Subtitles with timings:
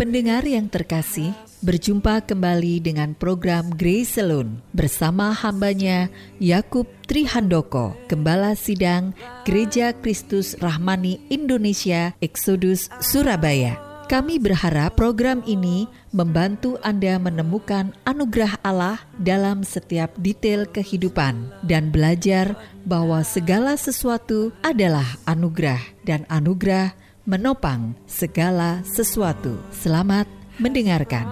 [0.00, 6.08] Pendengar yang terkasih, berjumpa kembali dengan program Grace Salon bersama hambanya
[6.40, 9.12] Yakub Trihandoko, Gembala Sidang
[9.44, 13.76] Gereja Kristus Rahmani Indonesia Exodus Surabaya.
[14.08, 15.84] Kami berharap program ini
[16.16, 22.56] membantu Anda menemukan anugerah Allah dalam setiap detail kehidupan dan belajar
[22.88, 26.96] bahwa segala sesuatu adalah anugerah dan anugerah
[27.30, 29.54] menopang segala sesuatu.
[29.70, 30.26] Selamat
[30.58, 31.22] mendengarkan.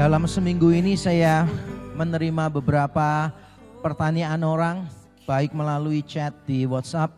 [0.00, 1.44] Dalam seminggu ini saya
[1.92, 3.28] menerima beberapa
[3.84, 4.88] pertanyaan orang
[5.28, 7.12] baik melalui chat di WhatsApp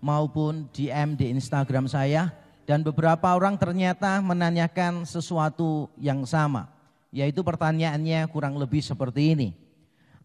[0.00, 2.32] maupun DM di Instagram saya
[2.64, 6.72] dan beberapa orang ternyata menanyakan sesuatu yang sama
[7.12, 9.48] yaitu pertanyaannya kurang lebih seperti ini.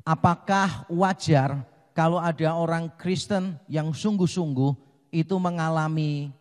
[0.07, 4.73] Apakah wajar kalau ada orang Kristen yang sungguh-sungguh
[5.13, 6.33] itu mengalami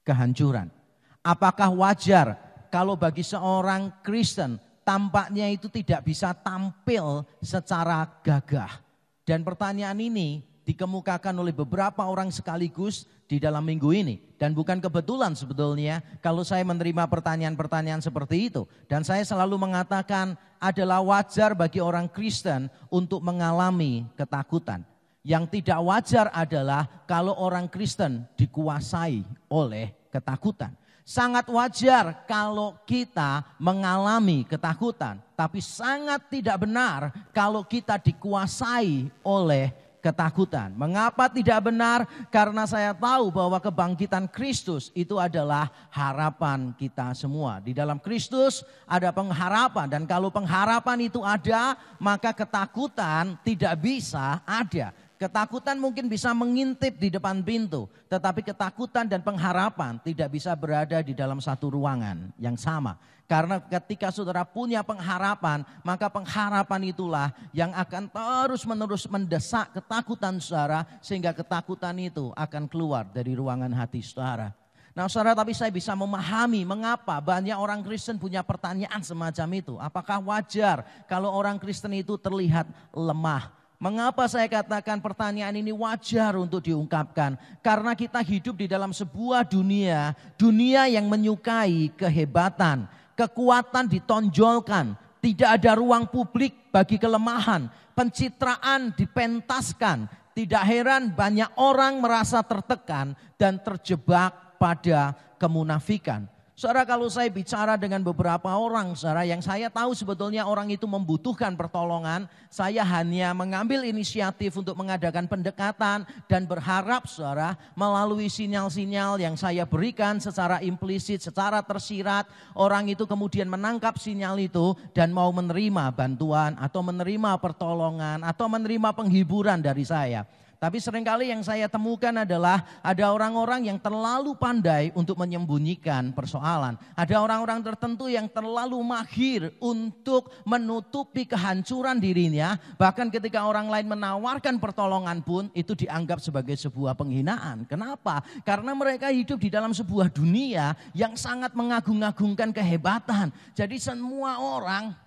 [0.00, 0.72] kehancuran?
[1.20, 2.40] Apakah wajar
[2.72, 8.80] kalau bagi seorang Kristen tampaknya itu tidak bisa tampil secara gagah?
[9.28, 14.22] Dan pertanyaan ini dikemukakan oleh beberapa orang sekaligus di dalam minggu ini.
[14.38, 18.64] Dan bukan kebetulan sebetulnya kalau saya menerima pertanyaan-pertanyaan seperti itu.
[18.86, 24.86] Dan saya selalu mengatakan adalah wajar bagi orang Kristen untuk mengalami ketakutan.
[25.26, 30.70] Yang tidak wajar adalah kalau orang Kristen dikuasai oleh ketakutan.
[31.06, 39.70] Sangat wajar kalau kita mengalami ketakutan, tapi sangat tidak benar kalau kita dikuasai oleh
[40.06, 40.70] ketakutan.
[40.78, 42.06] Mengapa tidak benar?
[42.30, 47.58] Karena saya tahu bahwa kebangkitan Kristus itu adalah harapan kita semua.
[47.58, 54.94] Di dalam Kristus ada pengharapan dan kalau pengharapan itu ada, maka ketakutan tidak bisa ada.
[55.16, 61.16] Ketakutan mungkin bisa mengintip di depan pintu, tetapi ketakutan dan pengharapan tidak bisa berada di
[61.16, 63.00] dalam satu ruangan yang sama.
[63.24, 71.32] Karena ketika saudara punya pengharapan, maka pengharapan itulah yang akan terus-menerus mendesak ketakutan saudara, sehingga
[71.32, 74.52] ketakutan itu akan keluar dari ruangan hati saudara.
[74.92, 79.74] Nah saudara tapi saya bisa memahami mengapa banyak orang Kristen punya pertanyaan semacam itu.
[79.80, 83.52] Apakah wajar kalau orang Kristen itu terlihat lemah?
[83.76, 87.36] Mengapa saya katakan pertanyaan ini wajar untuk diungkapkan?
[87.60, 95.76] Karena kita hidup di dalam sebuah dunia, dunia yang menyukai kehebatan, kekuatan ditonjolkan, tidak ada
[95.76, 100.08] ruang publik bagi kelemahan, pencitraan dipentaskan.
[100.36, 106.28] Tidak heran banyak orang merasa tertekan dan terjebak pada kemunafikan.
[106.56, 111.52] Saudara kalau saya bicara dengan beberapa orang saudara yang saya tahu sebetulnya orang itu membutuhkan
[111.52, 112.24] pertolongan.
[112.48, 120.16] Saya hanya mengambil inisiatif untuk mengadakan pendekatan dan berharap saudara melalui sinyal-sinyal yang saya berikan
[120.16, 122.24] secara implisit, secara tersirat.
[122.56, 128.96] Orang itu kemudian menangkap sinyal itu dan mau menerima bantuan atau menerima pertolongan atau menerima
[128.96, 130.24] penghiburan dari saya.
[130.56, 136.80] Tapi sering kali yang saya temukan adalah ada orang-orang yang terlalu pandai untuk menyembunyikan persoalan.
[136.96, 142.56] Ada orang-orang tertentu yang terlalu mahir untuk menutupi kehancuran dirinya.
[142.80, 147.68] Bahkan ketika orang lain menawarkan pertolongan pun itu dianggap sebagai sebuah penghinaan.
[147.68, 148.24] Kenapa?
[148.40, 153.28] Karena mereka hidup di dalam sebuah dunia yang sangat mengagung-agungkan kehebatan.
[153.52, 155.05] Jadi semua orang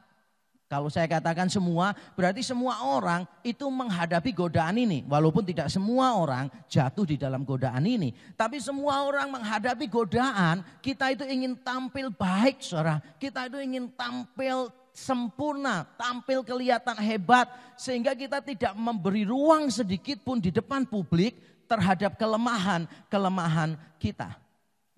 [0.70, 5.02] kalau saya katakan semua, berarti semua orang itu menghadapi godaan ini.
[5.10, 8.14] Walaupun tidak semua orang jatuh di dalam godaan ini.
[8.38, 13.02] Tapi semua orang menghadapi godaan, kita itu ingin tampil baik saudara.
[13.18, 17.50] Kita itu ingin tampil sempurna, tampil kelihatan hebat.
[17.74, 24.38] Sehingga kita tidak memberi ruang sedikit pun di depan publik terhadap kelemahan-kelemahan kita.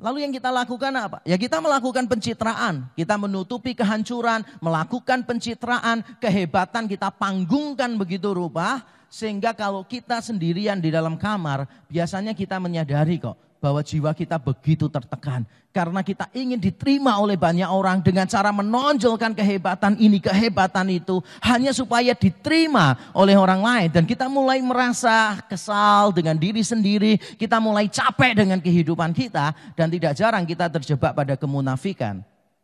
[0.02, 1.22] Lalu yang kita lakukan apa?
[1.22, 8.82] Ya kita melakukan pencitraan, kita menutupi kehancuran, melakukan pencitraan, kehebatan kita panggungkan begitu rupa
[9.14, 14.90] sehingga kalau kita sendirian di dalam kamar, biasanya kita menyadari kok bahwa jiwa kita begitu
[14.90, 15.46] tertekan.
[15.72, 21.24] Karena kita ingin diterima oleh banyak orang dengan cara menonjolkan kehebatan ini, kehebatan itu.
[21.40, 23.88] Hanya supaya diterima oleh orang lain.
[23.94, 27.16] Dan kita mulai merasa kesal dengan diri sendiri.
[27.40, 29.56] Kita mulai capek dengan kehidupan kita.
[29.78, 32.20] Dan tidak jarang kita terjebak pada kemunafikan.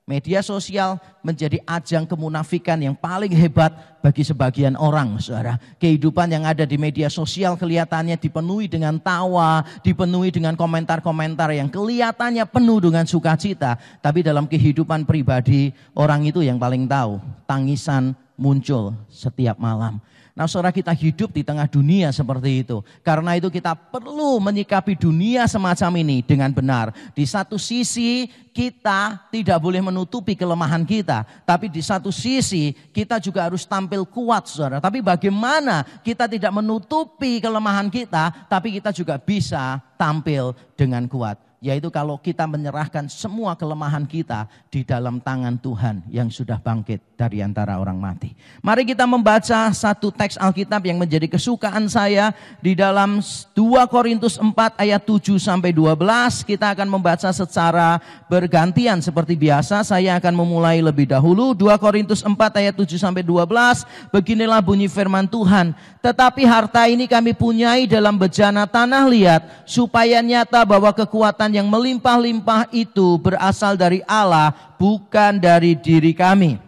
[0.08, 5.60] Media sosial menjadi ajang kemunafikan yang paling hebat bagi sebagian orang, saudara.
[5.84, 12.48] Kehidupan yang ada di media sosial kelihatannya dipenuhi dengan tawa, dipenuhi dengan komentar-komentar yang kelihatannya
[12.48, 13.76] penuh dengan sukacita.
[14.00, 17.20] Tapi dalam kehidupan pribadi, orang itu yang paling tahu.
[17.44, 20.00] Tangisan muncul setiap malam.
[20.38, 22.86] Nah saudara kita hidup di tengah dunia seperti itu.
[23.02, 26.94] Karena itu kita perlu menyikapi dunia semacam ini dengan benar.
[27.18, 31.26] Di satu sisi kita tidak boleh menutupi kelemahan kita.
[31.42, 34.78] Tapi di satu sisi kita juga harus tampil kuat saudara.
[34.78, 38.46] Tapi bagaimana kita tidak menutupi kelemahan kita.
[38.46, 44.86] Tapi kita juga bisa tampil dengan kuat yaitu kalau kita menyerahkan semua kelemahan kita di
[44.86, 48.38] dalam tangan Tuhan yang sudah bangkit dari antara orang mati.
[48.62, 52.30] Mari kita membaca satu teks Alkitab yang menjadi kesukaan saya
[52.62, 53.58] di dalam 2
[53.90, 56.46] Korintus 4 ayat 7 sampai 12.
[56.46, 57.98] Kita akan membaca secara
[58.30, 59.82] bergantian seperti biasa.
[59.82, 64.14] Saya akan memulai lebih dahulu 2 Korintus 4 ayat 7 sampai 12.
[64.14, 65.74] Beginilah bunyi firman Tuhan.
[66.06, 72.70] Tetapi harta ini kami punyai dalam bejana tanah liat supaya nyata bahwa kekuatan yang melimpah-limpah
[72.70, 76.62] itu berasal dari Allah, bukan dari diri kami.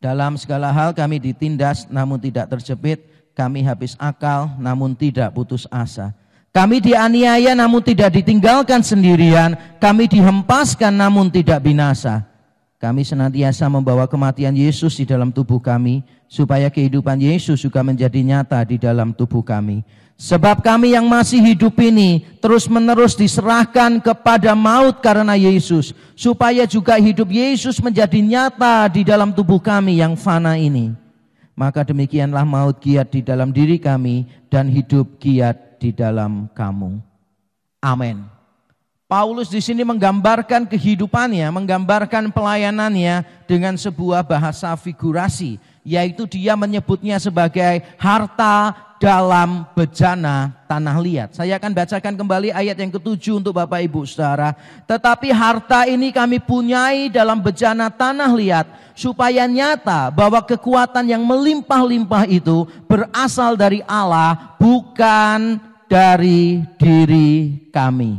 [0.00, 3.04] Dalam segala hal kami ditindas namun tidak terjepit,
[3.36, 6.16] kami habis akal namun tidak putus asa.
[6.56, 12.24] Kami dianiaya namun tidak ditinggalkan sendirian, kami dihempaskan namun tidak binasa.
[12.80, 18.64] Kami senantiasa membawa kematian Yesus di dalam tubuh kami, supaya kehidupan Yesus juga menjadi nyata
[18.64, 19.84] di dalam tubuh kami.
[20.16, 27.28] Sebab kami yang masih hidup ini terus-menerus diserahkan kepada maut karena Yesus, supaya juga hidup
[27.28, 30.96] Yesus menjadi nyata di dalam tubuh kami yang fana ini.
[31.52, 36.96] Maka demikianlah maut giat di dalam diri kami dan hidup giat di dalam kamu.
[37.84, 38.24] Amin.
[39.06, 47.86] Paulus di sini menggambarkan kehidupannya, menggambarkan pelayanannya dengan sebuah bahasa figurasi, yaitu dia menyebutnya sebagai
[48.00, 51.28] harta dalam bejana tanah liat.
[51.36, 54.56] Saya akan bacakan kembali ayat yang ketujuh untuk Bapak Ibu Saudara.
[54.88, 58.66] Tetapi harta ini kami punyai dalam bejana tanah liat
[58.96, 68.18] supaya nyata bahwa kekuatan yang melimpah-limpah itu berasal dari Allah bukan dari diri kami.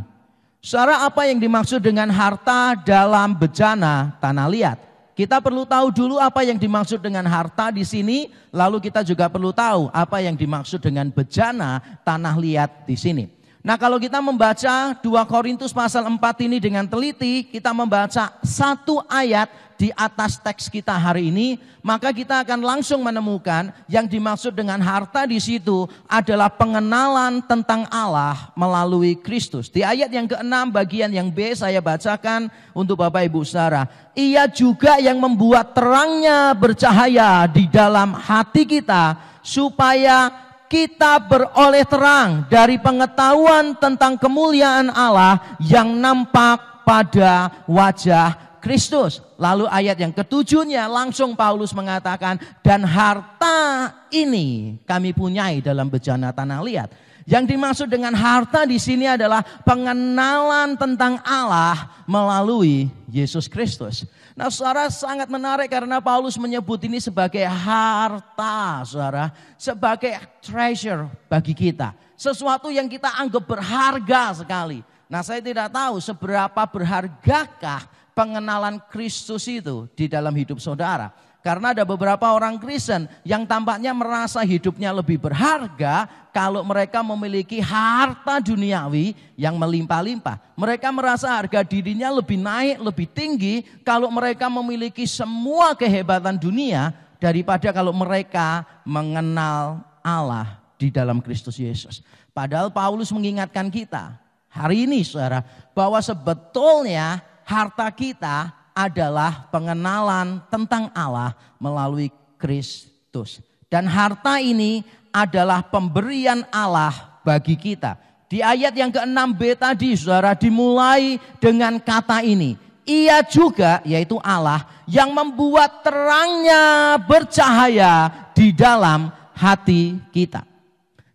[0.63, 4.86] Saudara apa yang dimaksud dengan harta dalam bejana tanah liat?
[5.17, 9.49] Kita perlu tahu dulu apa yang dimaksud dengan harta di sini, lalu kita juga perlu
[9.49, 13.25] tahu apa yang dimaksud dengan bejana tanah liat di sini.
[13.65, 19.49] Nah kalau kita membaca 2 Korintus pasal 4 ini dengan teliti, kita membaca satu ayat
[19.77, 25.29] di atas teks kita hari ini, maka kita akan langsung menemukan yang dimaksud dengan harta
[25.29, 29.69] di situ adalah pengenalan tentang Allah melalui Kristus.
[29.69, 33.85] Di ayat yang keenam bagian yang B saya bacakan untuk Bapak Ibu Saudara.
[34.17, 39.13] Ia juga yang membuat terangnya bercahaya di dalam hati kita
[39.45, 40.33] supaya
[40.67, 49.23] kita beroleh terang dari pengetahuan tentang kemuliaan Allah yang nampak pada wajah Kristus.
[49.37, 56.61] Lalu ayat yang ketujuhnya langsung Paulus mengatakan dan harta ini kami punyai dalam bejana tanah
[56.61, 56.89] liat.
[57.27, 64.07] Yang dimaksud dengan harta di sini adalah pengenalan tentang Allah melalui Yesus Kristus.
[64.31, 71.91] Nah, saudara sangat menarik karena Paulus menyebut ini sebagai harta, saudara, sebagai treasure bagi kita,
[72.15, 74.79] sesuatu yang kita anggap berharga sekali.
[75.11, 81.13] Nah, saya tidak tahu seberapa berhargakah pengenalan Kristus itu di dalam hidup saudara.
[81.45, 88.41] Karena ada beberapa orang Kristen yang tampaknya merasa hidupnya lebih berharga kalau mereka memiliki harta
[88.41, 90.57] duniawi yang melimpah-limpah.
[90.57, 96.91] Mereka merasa harga dirinya lebih naik, lebih tinggi kalau mereka memiliki semua kehebatan dunia
[97.21, 102.03] daripada kalau mereka mengenal Allah di dalam Kristus Yesus.
[102.35, 104.19] Padahal Paulus mengingatkan kita
[104.51, 113.39] hari ini saudara bahwa sebetulnya harta kita adalah pengenalan tentang Allah melalui Kristus.
[113.71, 114.83] Dan harta ini
[115.15, 117.95] adalah pemberian Allah bagi kita.
[118.27, 122.59] Di ayat yang ke-6b tadi saudara dimulai dengan kata ini.
[122.87, 130.43] Ia juga yaitu Allah yang membuat terangnya bercahaya di dalam hati kita.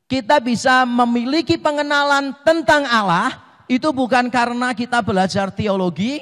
[0.04, 6.20] Kita bisa memiliki pengenalan tentang Allah itu bukan karena kita belajar teologi,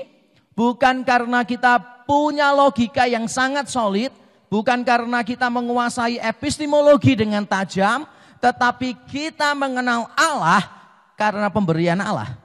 [0.54, 4.14] bukan karena kita punya logika yang sangat solid,
[4.46, 8.06] bukan karena kita menguasai epistemologi dengan tajam,
[8.38, 10.62] tetapi kita mengenal Allah
[11.18, 12.38] karena pemberian Allah.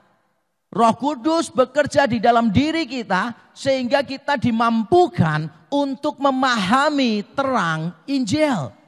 [0.74, 8.85] Roh Kudus bekerja di dalam diri kita sehingga kita dimampukan untuk memahami terang Injil.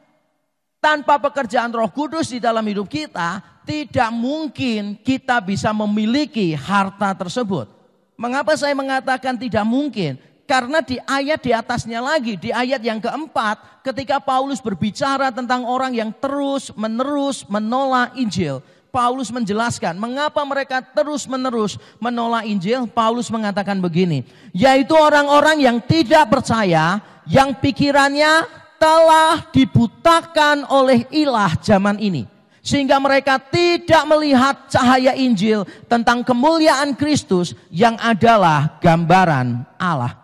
[0.87, 7.67] Tanpa pekerjaan Roh Kudus di dalam hidup kita, tidak mungkin kita bisa memiliki harta tersebut.
[8.15, 10.15] Mengapa saya mengatakan tidak mungkin?
[10.47, 15.91] Karena di ayat di atasnya lagi, di ayat yang keempat, ketika Paulus berbicara tentang orang
[15.91, 22.87] yang terus menerus menolak Injil, Paulus menjelaskan mengapa mereka terus menerus menolak Injil.
[22.87, 24.23] Paulus mengatakan begini,
[24.55, 32.25] yaitu orang-orang yang tidak percaya, yang pikirannya telah dibutakan oleh ilah zaman ini.
[32.63, 40.19] Sehingga mereka tidak melihat cahaya Injil tentang kemuliaan Kristus yang adalah gambaran Allah.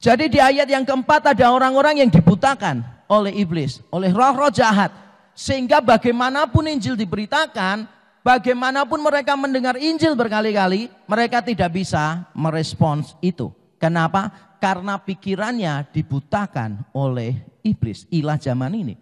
[0.00, 4.92] Jadi di ayat yang keempat ada orang-orang yang dibutakan oleh iblis, oleh roh-roh jahat.
[5.32, 7.88] Sehingga bagaimanapun Injil diberitakan,
[8.20, 13.48] bagaimanapun mereka mendengar Injil berkali-kali, mereka tidak bisa merespons itu.
[13.80, 14.49] Kenapa?
[14.60, 17.32] Karena pikirannya dibutakan oleh
[17.64, 18.94] iblis, ilah zaman ini.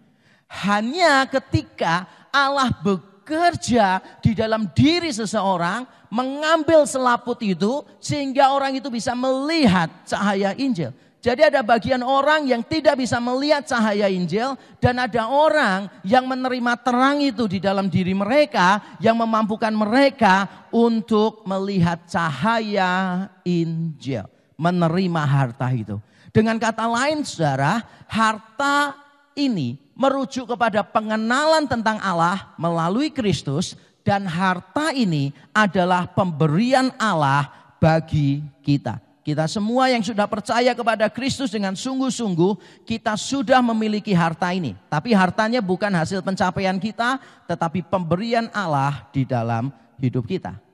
[0.47, 9.13] Hanya ketika Allah bekerja di dalam diri seseorang, mengambil selaput itu sehingga orang itu bisa
[9.13, 10.95] melihat cahaya Injil.
[11.19, 16.79] Jadi ada bagian orang yang tidak bisa melihat cahaya Injil dan ada orang yang menerima
[16.79, 24.23] terang itu di dalam diri mereka yang memampukan mereka untuk melihat cahaya Injil,
[24.59, 25.95] menerima harta itu.
[26.35, 27.79] Dengan kata lain Saudara,
[28.11, 28.93] harta
[29.39, 37.47] ini merujuk kepada pengenalan tentang Allah melalui Kristus dan harta ini adalah pemberian Allah
[37.79, 38.99] bagi kita.
[39.19, 44.73] Kita semua yang sudah percaya kepada Kristus dengan sungguh-sungguh, kita sudah memiliki harta ini.
[44.89, 49.69] Tapi hartanya bukan hasil pencapaian kita, tetapi pemberian Allah di dalam
[50.01, 50.68] hidup kita.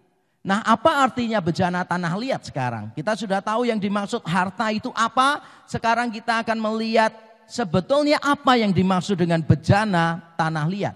[0.45, 2.93] Nah, apa artinya bejana tanah liat sekarang?
[2.93, 5.41] Kita sudah tahu yang dimaksud harta itu apa.
[5.65, 7.09] Sekarang kita akan melihat
[7.49, 10.95] sebetulnya apa yang dimaksud dengan bejana tanah liat.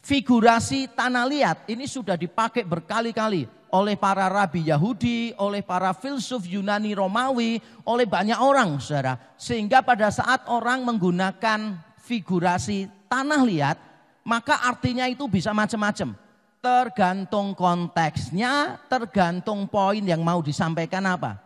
[0.00, 6.96] Figurasi tanah liat ini sudah dipakai berkali-kali oleh para rabi Yahudi, oleh para filsuf Yunani
[6.96, 9.20] Romawi, oleh banyak orang saudara.
[9.36, 13.76] Sehingga pada saat orang menggunakan figurasi tanah liat,
[14.24, 16.16] maka artinya itu bisa macam-macam.
[16.58, 21.38] Tergantung konteksnya, tergantung poin yang mau disampaikan apa.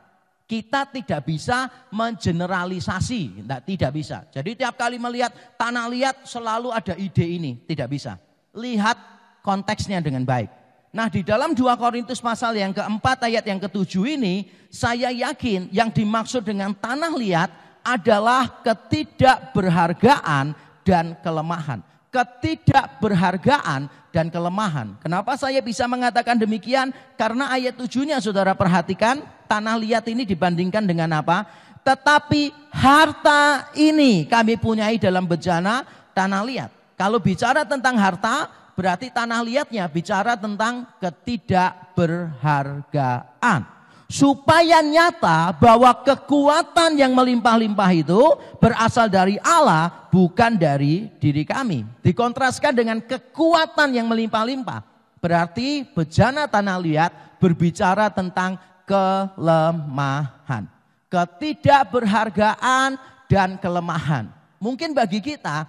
[0.48, 4.18] Kita tidak bisa mengeneralisasi, tidak, tidak bisa.
[4.32, 8.16] Jadi tiap kali melihat tanah liat selalu ada ide ini, tidak bisa.
[8.56, 8.96] Lihat
[9.44, 10.48] konteksnya dengan baik.
[10.92, 15.88] Nah di dalam 2 Korintus pasal yang keempat ayat yang ketujuh ini, saya yakin yang
[15.88, 17.50] dimaksud dengan tanah liat
[17.80, 20.52] adalah ketidakberhargaan
[20.84, 21.80] dan kelemahan.
[22.12, 24.92] Ketidakberhargaan dan kelemahan.
[25.00, 26.92] Kenapa saya bisa mengatakan demikian?
[27.16, 31.48] Karena ayat tujuhnya saudara perhatikan, tanah liat ini dibandingkan dengan apa?
[31.80, 36.68] Tetapi harta ini kami punyai dalam bejana tanah liat.
[37.00, 43.81] Kalau bicara tentang harta, berarti tanah liatnya bicara tentang ketidakberhargaan.
[44.12, 48.20] Supaya nyata bahwa kekuatan yang melimpah-limpah itu
[48.60, 51.88] berasal dari Allah bukan dari diri kami.
[52.04, 54.84] Dikontraskan dengan kekuatan yang melimpah-limpah.
[55.16, 60.68] Berarti bejana tanah liat berbicara tentang kelemahan.
[61.08, 63.00] Ketidakberhargaan
[63.32, 64.28] dan kelemahan.
[64.60, 65.64] Mungkin bagi kita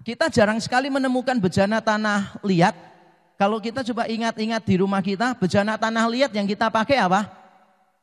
[0.00, 2.72] kita jarang sekali menemukan bejana tanah liat.
[3.36, 7.41] Kalau kita coba ingat-ingat di rumah kita, bejana tanah liat yang kita pakai apa?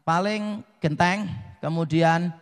[0.09, 1.29] Paling genteng,
[1.61, 2.33] kemudian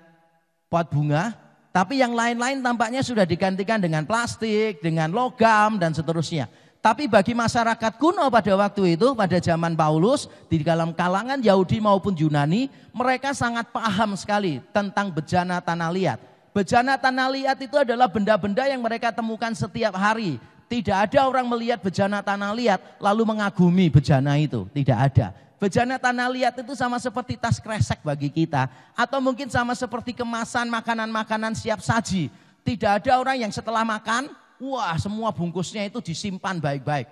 [0.72, 1.36] pot bunga.
[1.76, 6.48] Tapi yang lain-lain tampaknya sudah digantikan dengan plastik, dengan logam, dan seterusnya.
[6.80, 12.16] Tapi bagi masyarakat kuno pada waktu itu, pada zaman Paulus, di dalam kalangan Yahudi maupun
[12.16, 16.24] Yunani, mereka sangat paham sekali tentang bejana tanah liat.
[16.56, 20.40] Bejana tanah liat itu adalah benda-benda yang mereka temukan setiap hari.
[20.72, 24.72] Tidak ada orang melihat bejana tanah liat lalu mengagumi bejana itu.
[24.72, 25.36] Tidak ada.
[25.58, 28.70] Bejana tanah liat itu sama seperti tas kresek bagi kita.
[28.94, 32.30] Atau mungkin sama seperti kemasan makanan-makanan siap saji.
[32.62, 34.30] Tidak ada orang yang setelah makan,
[34.62, 37.10] wah semua bungkusnya itu disimpan baik-baik.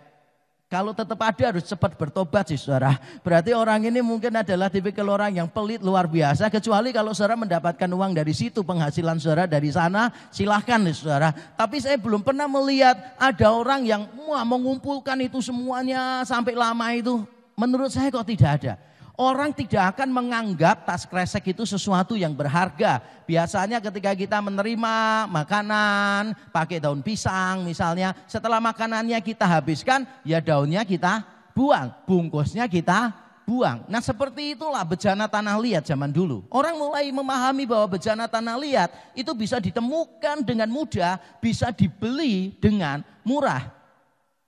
[0.66, 2.98] Kalau tetap ada harus cepat bertobat sih saudara.
[3.22, 6.50] Berarti orang ini mungkin adalah tipikal orang yang pelit luar biasa.
[6.50, 11.30] Kecuali kalau saudara mendapatkan uang dari situ, penghasilan saudara dari sana, silahkan nih saudara.
[11.34, 17.26] Tapi saya belum pernah melihat ada orang yang wah, mengumpulkan itu semuanya sampai lama itu.
[17.56, 18.74] Menurut saya kok tidak ada.
[19.16, 23.00] Orang tidak akan menganggap tas kresek itu sesuatu yang berharga.
[23.24, 30.84] Biasanya ketika kita menerima makanan, pakai daun pisang misalnya, setelah makanannya kita habiskan, ya daunnya
[30.84, 31.24] kita
[31.56, 33.16] buang, bungkusnya kita
[33.48, 33.88] buang.
[33.88, 36.44] Nah seperti itulah bejana tanah liat zaman dulu.
[36.52, 43.00] Orang mulai memahami bahwa bejana tanah liat itu bisa ditemukan dengan mudah, bisa dibeli dengan
[43.24, 43.85] murah.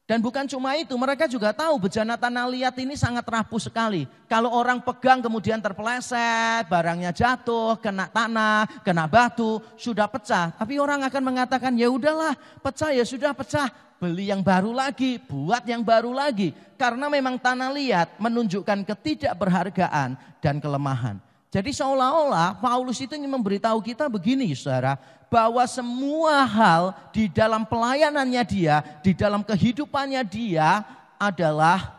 [0.07, 4.07] Dan bukan cuma itu, mereka juga tahu bejana tanah liat ini sangat rapuh sekali.
[4.31, 10.55] Kalau orang pegang kemudian terpeleset, barangnya jatuh, kena tanah, kena batu, sudah pecah.
[10.55, 13.67] Tapi orang akan mengatakan, ya udahlah, pecah ya sudah pecah.
[13.99, 16.55] Beli yang baru lagi, buat yang baru lagi.
[16.79, 21.19] Karena memang tanah liat menunjukkan ketidakberhargaan dan kelemahan.
[21.47, 28.43] Jadi seolah-olah Paulus itu ingin memberitahu kita begini saudara, bahwa semua hal di dalam pelayanannya
[28.47, 30.83] dia, di dalam kehidupannya dia
[31.19, 31.97] adalah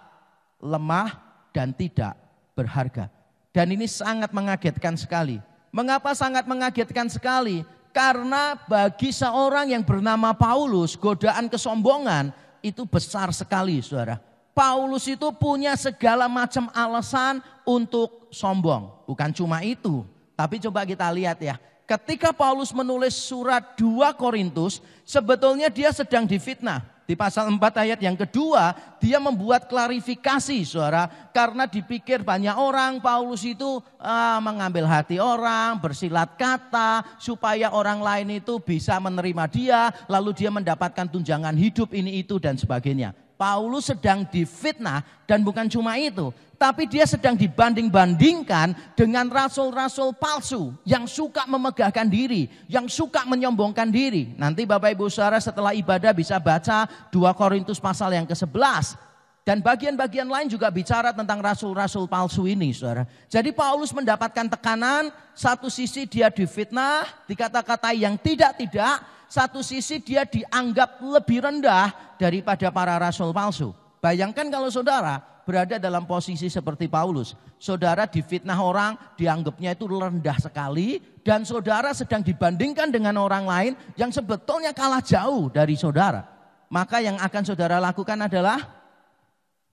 [0.58, 1.16] lemah
[1.52, 2.16] dan tidak
[2.56, 3.12] berharga.
[3.52, 5.40] Dan ini sangat mengagetkan sekali.
[5.75, 7.64] Mengapa sangat mengagetkan sekali?
[7.92, 12.30] Karena bagi seorang yang bernama Paulus, godaan kesombongan
[12.62, 14.20] itu besar sekali saudara.
[14.54, 18.90] Paulus itu punya segala macam alasan untuk sombong.
[19.06, 20.02] Bukan cuma itu,
[20.35, 21.58] tapi coba kita lihat ya.
[21.88, 26.85] Ketika Paulus menulis surat 2 Korintus, sebetulnya dia sedang difitnah.
[27.09, 33.40] Di pasal 4 ayat yang kedua, dia membuat klarifikasi suara karena dipikir banyak orang Paulus
[33.40, 40.37] itu uh, mengambil hati orang, bersilat kata supaya orang lain itu bisa menerima dia, lalu
[40.37, 43.16] dia mendapatkan tunjangan hidup ini itu dan sebagainya.
[43.38, 51.07] Paulus sedang difitnah dan bukan cuma itu, tapi dia sedang dibanding-bandingkan dengan rasul-rasul palsu yang
[51.07, 54.35] suka memegahkan diri, yang suka menyombongkan diri.
[54.35, 59.07] Nanti Bapak Ibu Saudara setelah ibadah bisa baca 2 Korintus pasal yang ke-11
[59.49, 63.09] dan bagian-bagian lain juga bicara tentang rasul-rasul palsu ini, saudara.
[63.33, 71.00] Jadi Paulus mendapatkan tekanan, satu sisi dia difitnah, dikata-katai yang tidak-tidak, satu sisi dia dianggap
[71.00, 73.73] lebih rendah daripada para rasul palsu.
[74.05, 77.33] Bayangkan kalau saudara berada dalam posisi seperti Paulus.
[77.57, 81.00] Saudara difitnah orang, dianggapnya itu rendah sekali.
[81.25, 86.37] Dan saudara sedang dibandingkan dengan orang lain yang sebetulnya kalah jauh dari saudara.
[86.69, 88.77] Maka yang akan saudara lakukan adalah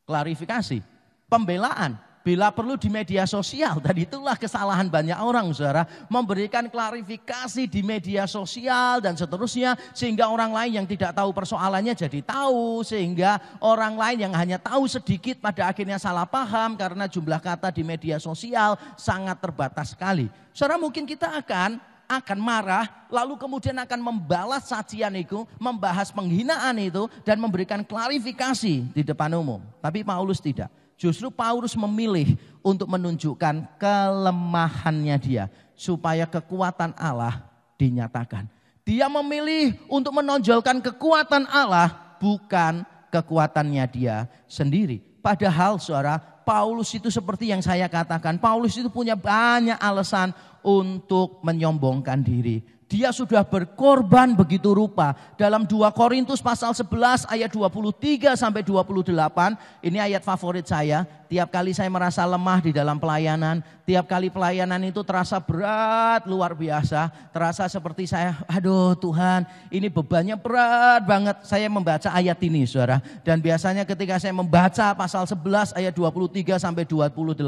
[0.05, 0.79] klarifikasi,
[1.27, 1.97] pembelaan.
[2.25, 5.85] Bila perlu di media sosial, dan itulah kesalahan banyak orang saudara.
[6.09, 9.77] Memberikan klarifikasi di media sosial dan seterusnya.
[9.93, 12.81] Sehingga orang lain yang tidak tahu persoalannya jadi tahu.
[12.81, 16.73] Sehingga orang lain yang hanya tahu sedikit pada akhirnya salah paham.
[16.73, 20.25] Karena jumlah kata di media sosial sangat terbatas sekali.
[20.49, 27.09] Saudara mungkin kita akan akan marah, lalu kemudian akan membalas sajian itu, membahas penghinaan itu,
[27.25, 29.61] dan memberikan klarifikasi di depan umum.
[29.81, 30.69] Tapi Paulus tidak.
[30.95, 35.43] Justru Paulus memilih untuk menunjukkan kelemahannya dia
[35.75, 37.43] supaya kekuatan Allah
[37.75, 38.47] dinyatakan.
[38.87, 45.03] Dia memilih untuk menonjolkan kekuatan Allah bukan kekuatannya dia sendiri.
[45.19, 50.29] Padahal suara Paulus itu seperti yang saya katakan, Paulus itu punya banyak alasan
[50.61, 52.61] untuk menyombongkan diri.
[52.85, 55.17] Dia sudah berkorban begitu rupa.
[55.41, 59.09] Dalam 2 Korintus pasal 11 ayat 23 sampai 28,
[59.81, 61.01] ini ayat favorit saya.
[61.25, 66.53] Tiap kali saya merasa lemah di dalam pelayanan, tiap kali pelayanan itu terasa berat luar
[66.53, 67.09] biasa.
[67.33, 69.41] Terasa seperti saya, aduh Tuhan
[69.73, 71.41] ini bebannya berat banget.
[71.41, 73.01] Saya membaca ayat ini saudara.
[73.25, 77.41] Dan biasanya ketika saya membaca pasal 11 ayat 23 sampai 28,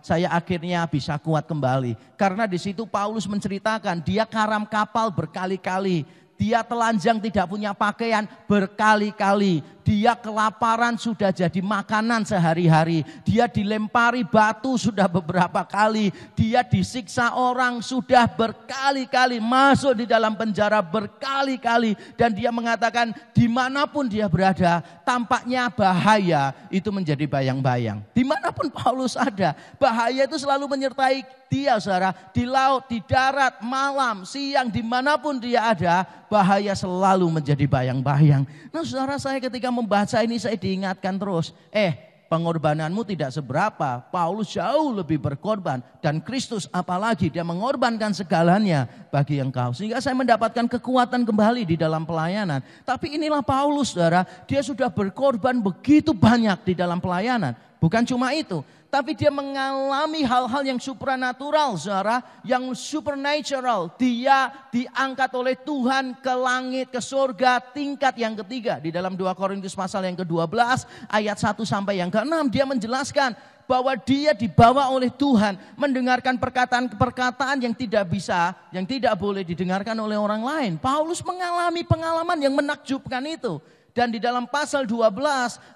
[0.00, 2.16] saya akhirnya bisa kuat kembali.
[2.16, 6.08] Karena di situ Paulus menceritakan dia karam kapal berkali-kali.
[6.40, 9.60] Dia telanjang tidak punya pakaian berkali-kali.
[9.80, 13.02] Dia kelaparan sudah jadi makanan sehari-hari.
[13.24, 16.12] Dia dilempari batu sudah beberapa kali.
[16.36, 19.40] Dia disiksa orang sudah berkali-kali.
[19.40, 21.96] Masuk di dalam penjara berkali-kali.
[22.14, 28.04] Dan dia mengatakan di mana pun dia berada tampaknya bahaya itu menjadi bayang-bayang.
[28.12, 32.14] Di mana pun Paulus ada bahaya itu selalu menyertai dia saudara.
[32.30, 38.46] Di laut, di darat, malam, siang, di mana pun dia ada bahaya selalu menjadi bayang-bayang.
[38.70, 41.54] Nah saudara saya ketika membaca ini saya diingatkan terus.
[41.70, 44.06] Eh pengorbananmu tidak seberapa.
[44.14, 45.82] Paulus jauh lebih berkorban.
[45.98, 49.74] Dan Kristus apalagi dia mengorbankan segalanya bagi engkau.
[49.74, 52.62] Sehingga saya mendapatkan kekuatan kembali di dalam pelayanan.
[52.86, 54.22] Tapi inilah Paulus saudara.
[54.46, 57.58] Dia sudah berkorban begitu banyak di dalam pelayanan.
[57.80, 63.94] Bukan cuma itu tapi dia mengalami hal-hal yang supranatural, saudara, yang supernatural.
[63.94, 68.82] Dia diangkat oleh Tuhan ke langit, ke surga, tingkat yang ketiga.
[68.82, 73.30] Di dalam 2 Korintus pasal yang ke-12, ayat 1 sampai yang ke-6, dia menjelaskan
[73.70, 80.18] bahwa dia dibawa oleh Tuhan mendengarkan perkataan-perkataan yang tidak bisa, yang tidak boleh didengarkan oleh
[80.18, 80.72] orang lain.
[80.74, 83.62] Paulus mengalami pengalaman yang menakjubkan itu.
[84.00, 85.12] Dan di dalam pasal 12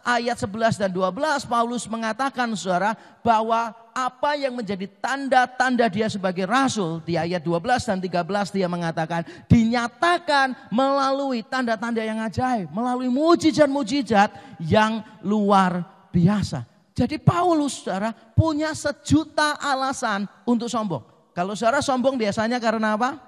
[0.01, 7.05] ayat 11 dan 12 Paulus mengatakan saudara bahwa apa yang menjadi tanda-tanda dia sebagai rasul
[7.05, 15.05] di ayat 12 dan 13 dia mengatakan dinyatakan melalui tanda-tanda yang ajaib, melalui mujizat-mujizat yang
[15.21, 16.65] luar biasa.
[16.97, 21.05] Jadi Paulus saudara punya sejuta alasan untuk sombong.
[21.37, 23.21] Kalau saudara sombong biasanya karena apa?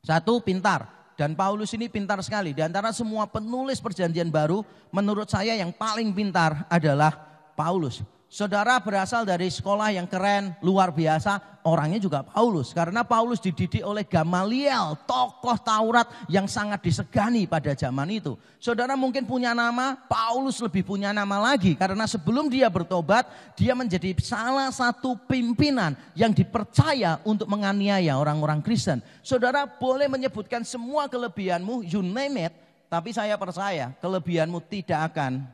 [0.00, 0.97] Satu, pintar.
[1.18, 2.54] Dan Paulus ini pintar sekali.
[2.54, 4.62] Di antara semua penulis perjanjian baru,
[4.94, 7.10] menurut saya yang paling pintar adalah
[7.58, 8.06] Paulus.
[8.28, 12.76] Saudara berasal dari sekolah yang keren, luar biasa, orangnya juga Paulus.
[12.76, 18.36] Karena Paulus dididik oleh Gamaliel, tokoh Taurat yang sangat disegani pada zaman itu.
[18.60, 21.72] Saudara mungkin punya nama, Paulus lebih punya nama lagi.
[21.72, 23.24] Karena sebelum dia bertobat,
[23.56, 29.00] dia menjadi salah satu pimpinan yang dipercaya untuk menganiaya orang-orang Kristen.
[29.24, 32.52] Saudara boleh menyebutkan semua kelebihanmu, you name it.
[32.92, 35.48] Tapi saya percaya kelebihanmu tidak akan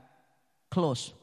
[0.66, 1.14] close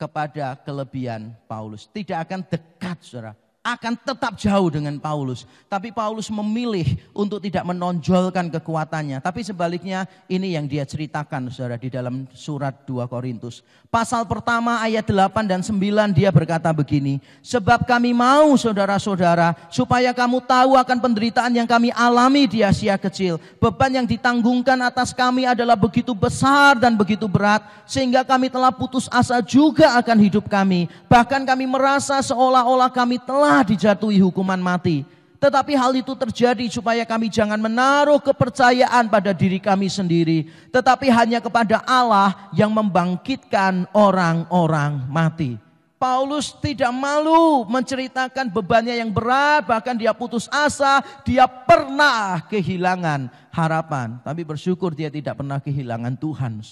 [0.00, 1.84] kepada kelebihan Paulus.
[1.92, 5.44] Tidak akan dekat saudara akan tetap jauh dengan Paulus.
[5.68, 9.20] Tapi Paulus memilih untuk tidak menonjolkan kekuatannya.
[9.20, 13.60] Tapi sebaliknya ini yang dia ceritakan saudara di dalam surat 2 Korintus.
[13.90, 17.18] Pasal pertama ayat 8 dan 9 dia berkata begini.
[17.42, 23.42] Sebab kami mau saudara-saudara supaya kamu tahu akan penderitaan yang kami alami di Asia kecil.
[23.58, 27.66] Beban yang ditanggungkan atas kami adalah begitu besar dan begitu berat.
[27.82, 30.86] Sehingga kami telah putus asa juga akan hidup kami.
[31.10, 35.02] Bahkan kami merasa seolah-olah kami telah dijatuhi hukuman mati.
[35.40, 40.52] Tetapi hal itu terjadi supaya kami jangan menaruh kepercayaan pada diri kami sendiri.
[40.68, 45.56] Tetapi hanya kepada Allah yang membangkitkan orang-orang mati.
[46.00, 54.16] Paulus tidak malu menceritakan bebannya yang berat, bahkan dia putus asa, dia pernah kehilangan harapan.
[54.24, 56.64] Tapi bersyukur dia tidak pernah kehilangan Tuhan.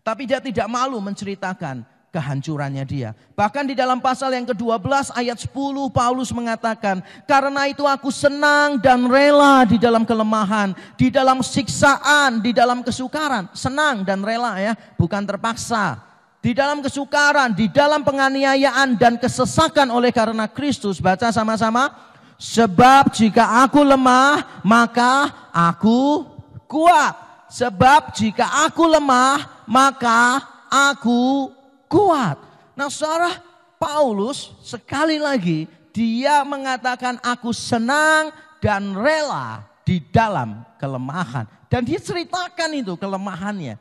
[0.00, 3.16] Tapi dia tidak malu menceritakan kehancurannya dia.
[3.32, 9.08] Bahkan di dalam pasal yang ke-12 ayat 10 Paulus mengatakan, "Karena itu aku senang dan
[9.08, 15.24] rela di dalam kelemahan, di dalam siksaan, di dalam kesukaran." Senang dan rela ya, bukan
[15.24, 16.12] terpaksa.
[16.44, 21.00] Di dalam kesukaran, di dalam penganiayaan dan kesesakan oleh karena Kristus.
[21.00, 22.12] Baca sama-sama.
[22.34, 26.26] Sebab jika aku lemah, maka aku
[26.66, 27.46] kuat.
[27.46, 31.52] Sebab jika aku lemah, maka aku
[31.92, 32.40] kuat.
[32.72, 33.36] Nah saudara
[33.76, 38.32] Paulus sekali lagi dia mengatakan aku senang
[38.64, 41.44] dan rela di dalam kelemahan.
[41.68, 43.76] Dan dia ceritakan itu kelemahannya.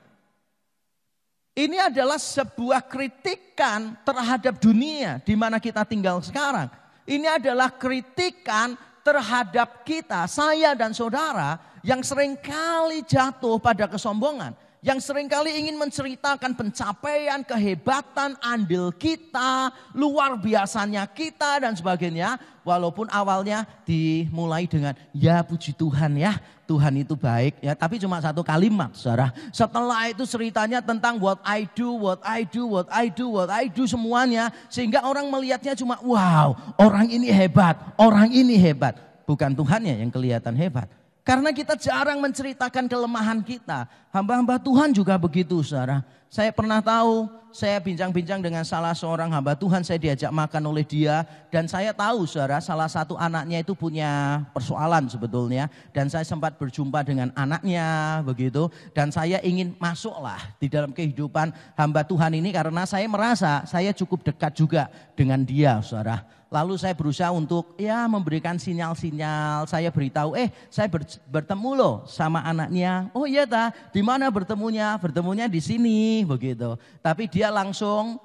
[1.52, 6.72] Ini adalah sebuah kritikan terhadap dunia di mana kita tinggal sekarang.
[7.04, 14.98] Ini adalah kritikan terhadap kita, saya dan saudara yang sering kali jatuh pada kesombongan yang
[14.98, 22.42] sering kali ingin menceritakan pencapaian, kehebatan, andil kita, luar biasanya kita dan sebagainya.
[22.66, 28.42] Walaupun awalnya dimulai dengan ya puji Tuhan ya, Tuhan itu baik ya, tapi cuma satu
[28.42, 29.30] kalimat saudara.
[29.54, 33.70] Setelah itu ceritanya tentang what I do, what I do, what I do, what I
[33.70, 34.50] do semuanya.
[34.70, 38.98] Sehingga orang melihatnya cuma wow orang ini hebat, orang ini hebat.
[39.30, 40.90] Bukan Tuhannya yang kelihatan hebat
[41.22, 43.86] karena kita jarang menceritakan kelemahan kita.
[44.10, 46.02] Hamba-hamba Tuhan juga begitu saudara.
[46.32, 51.28] Saya pernah tahu, saya bincang-bincang dengan salah seorang hamba Tuhan, saya diajak makan oleh dia.
[51.54, 55.70] Dan saya tahu saudara, salah satu anaknya itu punya persoalan sebetulnya.
[55.94, 58.72] Dan saya sempat berjumpa dengan anaknya begitu.
[58.96, 64.26] Dan saya ingin masuklah di dalam kehidupan hamba Tuhan ini karena saya merasa saya cukup
[64.26, 69.72] dekat juga dengan dia saudara Lalu saya berusaha untuk ya memberikan sinyal-sinyal.
[69.72, 70.92] Saya beritahu, eh saya
[71.32, 73.08] bertemu loh sama anaknya.
[73.16, 75.00] Oh iya ta, di mana bertemunya?
[75.00, 76.76] Bertemunya di sini begitu.
[77.00, 78.20] Tapi dia langsung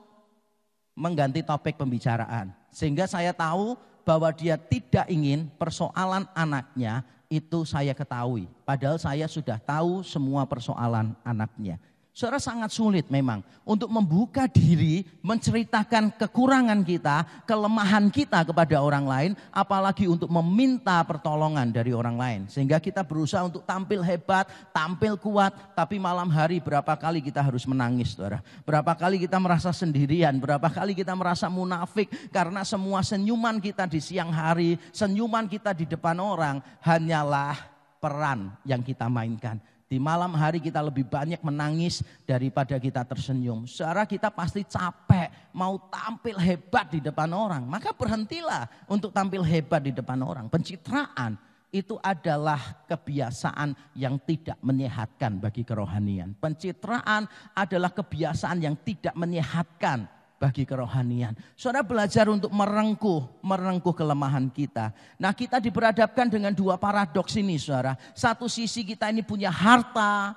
[0.99, 2.51] mengganti topik pembicaraan.
[2.75, 8.51] Sehingga saya tahu bahwa dia tidak ingin persoalan anaknya itu saya ketahui.
[8.67, 11.79] Padahal saya sudah tahu semua persoalan anaknya.
[12.16, 19.33] Saudara sangat sulit memang untuk membuka diri, menceritakan kekurangan kita, kelemahan kita kepada orang lain,
[19.52, 22.40] apalagi untuk meminta pertolongan dari orang lain.
[22.48, 27.68] Sehingga kita berusaha untuk tampil hebat, tampil kuat, tapi malam hari berapa kali kita harus
[27.68, 28.40] menangis, saudara.
[28.64, 34.00] Berapa kali kita merasa sendirian, berapa kali kita merasa munafik karena semua senyuman kita di
[34.00, 37.61] siang hari, senyuman kita di depan orang hanyalah
[38.00, 43.70] peran yang kita mainkan di malam hari kita lebih banyak menangis daripada kita tersenyum.
[43.70, 47.62] Secara kita pasti capek, mau tampil hebat di depan orang.
[47.62, 50.46] Maka berhentilah untuk tampil hebat di depan orang.
[50.51, 51.38] Pencitraan.
[51.75, 56.33] itu adalah kebiasaan yang tidak menyehatkan bagi kerohanian.
[56.38, 61.33] Pencitraan adalah kebiasaan yang tidak menyehatkan bagi kerohanian.
[61.57, 64.92] Saudara belajar untuk merengkuh, merengkuh kelemahan kita.
[65.16, 67.96] Nah kita diperhadapkan dengan dua paradoks ini saudara.
[68.12, 70.37] Satu sisi kita ini punya harta,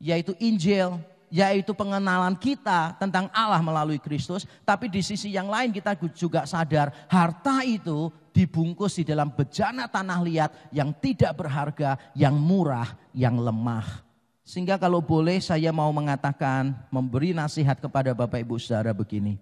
[0.00, 0.96] yaitu Injil,
[1.30, 4.48] yaitu pengenalan kita tentang Allah melalui Kristus.
[4.66, 10.20] Tapi di sisi yang lain kita juga sadar harta itu dibungkus di dalam bejana tanah
[10.24, 14.09] liat yang tidak berharga, yang murah, yang lemah.
[14.50, 19.38] Sehingga kalau boleh saya mau mengatakan, memberi nasihat kepada Bapak Ibu Saudara begini.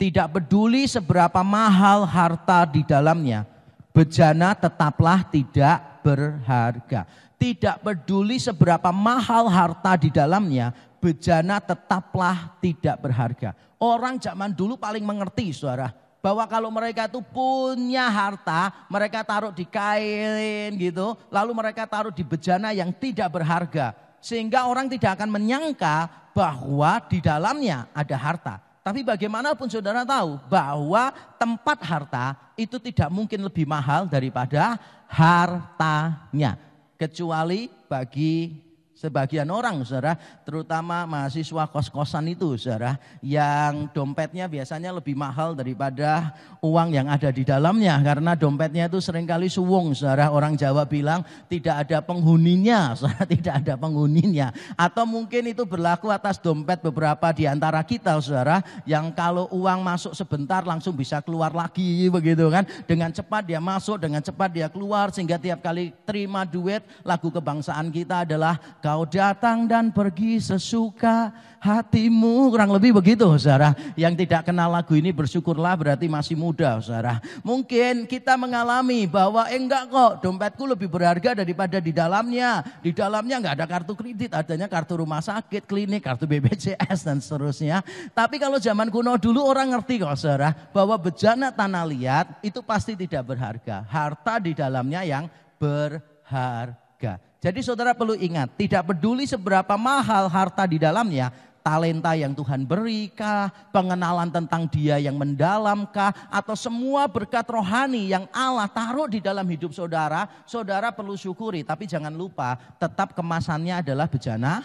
[0.00, 3.44] Tidak peduli seberapa mahal harta di dalamnya,
[3.92, 7.04] bejana tetaplah tidak berharga.
[7.36, 10.72] Tidak peduli seberapa mahal harta di dalamnya,
[11.04, 13.52] bejana tetaplah tidak berharga.
[13.76, 15.92] Orang zaman dulu paling mengerti saudara,
[16.24, 22.24] bahwa kalau mereka itu punya harta, mereka taruh di kain gitu, lalu mereka taruh di
[22.24, 28.54] bejana yang tidak berharga sehingga orang tidak akan menyangka bahwa di dalamnya ada harta.
[28.80, 36.56] Tapi bagaimanapun saudara tahu bahwa tempat harta itu tidak mungkin lebih mahal daripada hartanya.
[36.96, 38.69] Kecuali bagi
[39.00, 40.12] Sebagian orang saudara,
[40.44, 47.40] terutama mahasiswa kos-kosan itu saudara, yang dompetnya biasanya lebih mahal daripada uang yang ada di
[47.40, 47.96] dalamnya.
[48.04, 53.64] Karena dompetnya itu sering kali suwung saudara, orang Jawa bilang tidak ada penghuninya, saudara, tidak
[53.64, 54.52] ada penghuninya.
[54.76, 60.12] Atau mungkin itu berlaku atas dompet beberapa di antara kita saudara, yang kalau uang masuk
[60.12, 62.68] sebentar langsung bisa keluar lagi begitu kan.
[62.84, 67.88] Dengan cepat dia masuk, dengan cepat dia keluar, sehingga tiap kali terima duit, lagu kebangsaan
[67.88, 71.30] kita adalah Kau datang dan pergi sesuka
[71.62, 72.50] hatimu.
[72.50, 73.70] Kurang lebih begitu saudara.
[73.94, 77.22] Yang tidak kenal lagu ini bersyukurlah berarti masih muda saudara.
[77.46, 82.66] Mungkin kita mengalami bahwa eh, enggak kok dompetku lebih berharga daripada di dalamnya.
[82.82, 87.86] Di dalamnya enggak ada kartu kredit, adanya kartu rumah sakit, klinik, kartu BPJS dan seterusnya.
[88.10, 90.50] Tapi kalau zaman kuno dulu orang ngerti kok saudara.
[90.74, 93.86] Bahwa bejana tanah liat itu pasti tidak berharga.
[93.86, 95.30] Harta di dalamnya yang
[95.62, 97.29] berharga.
[97.40, 101.32] Jadi saudara perlu ingat, tidak peduli seberapa mahal harta di dalamnya,
[101.64, 108.68] talenta yang Tuhan berikah, pengenalan tentang dia yang mendalamkah, atau semua berkat rohani yang Allah
[108.68, 111.64] taruh di dalam hidup saudara, saudara perlu syukuri.
[111.64, 114.60] Tapi jangan lupa, tetap kemasannya adalah bejana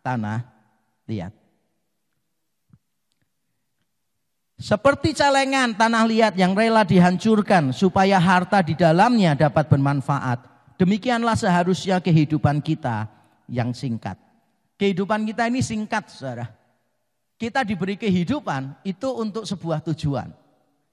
[0.00, 0.48] tanah
[1.04, 1.32] liat.
[4.56, 12.02] Seperti celengan tanah liat yang rela dihancurkan supaya harta di dalamnya dapat bermanfaat Demikianlah seharusnya
[12.02, 13.06] kehidupan kita
[13.46, 14.18] yang singkat.
[14.74, 16.50] Kehidupan kita ini singkat, saudara.
[17.38, 20.34] Kita diberi kehidupan itu untuk sebuah tujuan.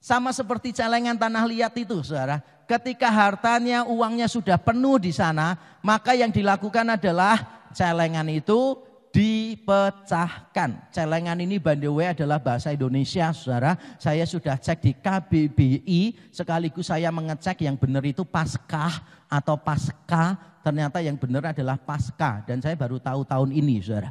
[0.02, 2.38] Sama seperti celengan tanah liat itu, saudara.
[2.66, 8.78] Ketika hartanya, uangnya sudah penuh di sana, maka yang dilakukan adalah celengan itu
[9.12, 10.88] dipecahkan.
[10.88, 13.76] Celengan ini way adalah bahasa Indonesia, saudara.
[14.00, 20.40] Saya sudah cek di KBBI, sekaligus saya mengecek yang benar itu paskah atau pasca.
[20.64, 24.10] Ternyata yang benar adalah pasca dan saya baru tahu tahun ini, saudara.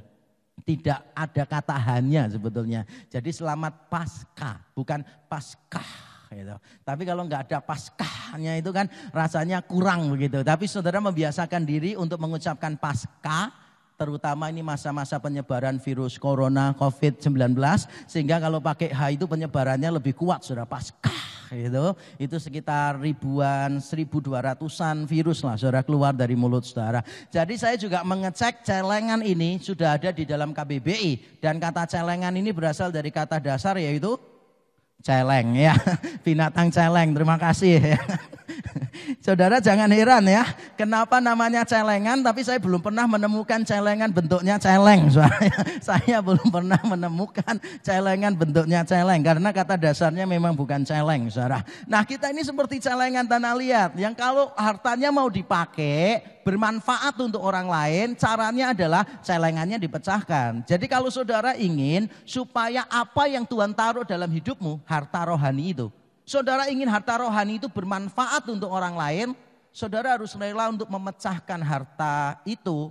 [0.61, 2.85] Tidak ada kata hanya sebetulnya.
[3.09, 6.13] Jadi selamat pasca, bukan paskah.
[6.31, 6.55] Gitu.
[6.87, 10.39] Tapi kalau nggak ada paskahnya itu kan rasanya kurang begitu.
[10.45, 13.51] Tapi saudara membiasakan diri untuk mengucapkan pasca
[14.01, 17.53] terutama ini masa-masa penyebaran virus corona COVID-19
[18.09, 21.93] sehingga kalau pakai H itu penyebarannya lebih kuat sudah paskah gitu.
[22.17, 27.05] Itu sekitar ribuan, 1200-an virus lah saudara keluar dari mulut saudara.
[27.29, 32.49] Jadi saya juga mengecek celengan ini sudah ada di dalam KBBI dan kata celengan ini
[32.49, 34.17] berasal dari kata dasar yaitu
[35.05, 35.77] celeng ya.
[36.25, 37.13] Binatang celeng.
[37.13, 38.01] Terima kasih ya.
[39.19, 40.47] Saudara jangan heran ya,
[40.79, 45.11] kenapa namanya celengan tapi saya belum pernah menemukan celengan bentuknya celeng.
[45.11, 45.51] Saya,
[45.91, 51.65] saya belum pernah menemukan celengan bentuknya celeng karena kata dasarnya memang bukan celeng, Saudara.
[51.83, 57.67] Nah, kita ini seperti celengan tanah liat yang kalau hartanya mau dipakai bermanfaat untuk orang
[57.67, 60.63] lain, caranya adalah celengannya dipecahkan.
[60.63, 65.91] Jadi kalau Saudara ingin supaya apa yang Tuhan taruh dalam hidupmu, harta rohani itu
[66.31, 69.27] saudara ingin harta rohani itu bermanfaat untuk orang lain,
[69.75, 72.87] saudara harus rela untuk memecahkan harta itu,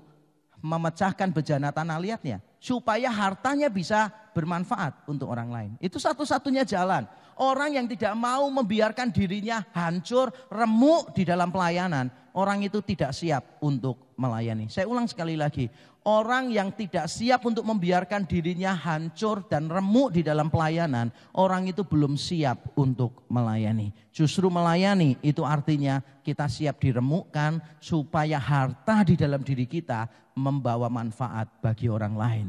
[0.61, 2.45] memecahkan bejana tanah liatnya.
[2.61, 5.71] Supaya hartanya bisa bermanfaat untuk orang lain.
[5.81, 7.09] Itu satu-satunya jalan.
[7.41, 12.13] Orang yang tidak mau membiarkan dirinya hancur, remuk di dalam pelayanan.
[12.35, 14.69] Orang itu tidak siap untuk melayani.
[14.69, 15.67] Saya ulang sekali lagi,
[16.05, 21.85] orang yang tidak siap untuk membiarkan dirinya hancur dan remuk di dalam pelayanan, orang itu
[21.85, 23.93] belum siap untuk melayani.
[24.13, 31.49] Justru melayani itu artinya kita siap diremukkan supaya harta di dalam diri kita membawa manfaat
[31.61, 32.47] bagi orang lain.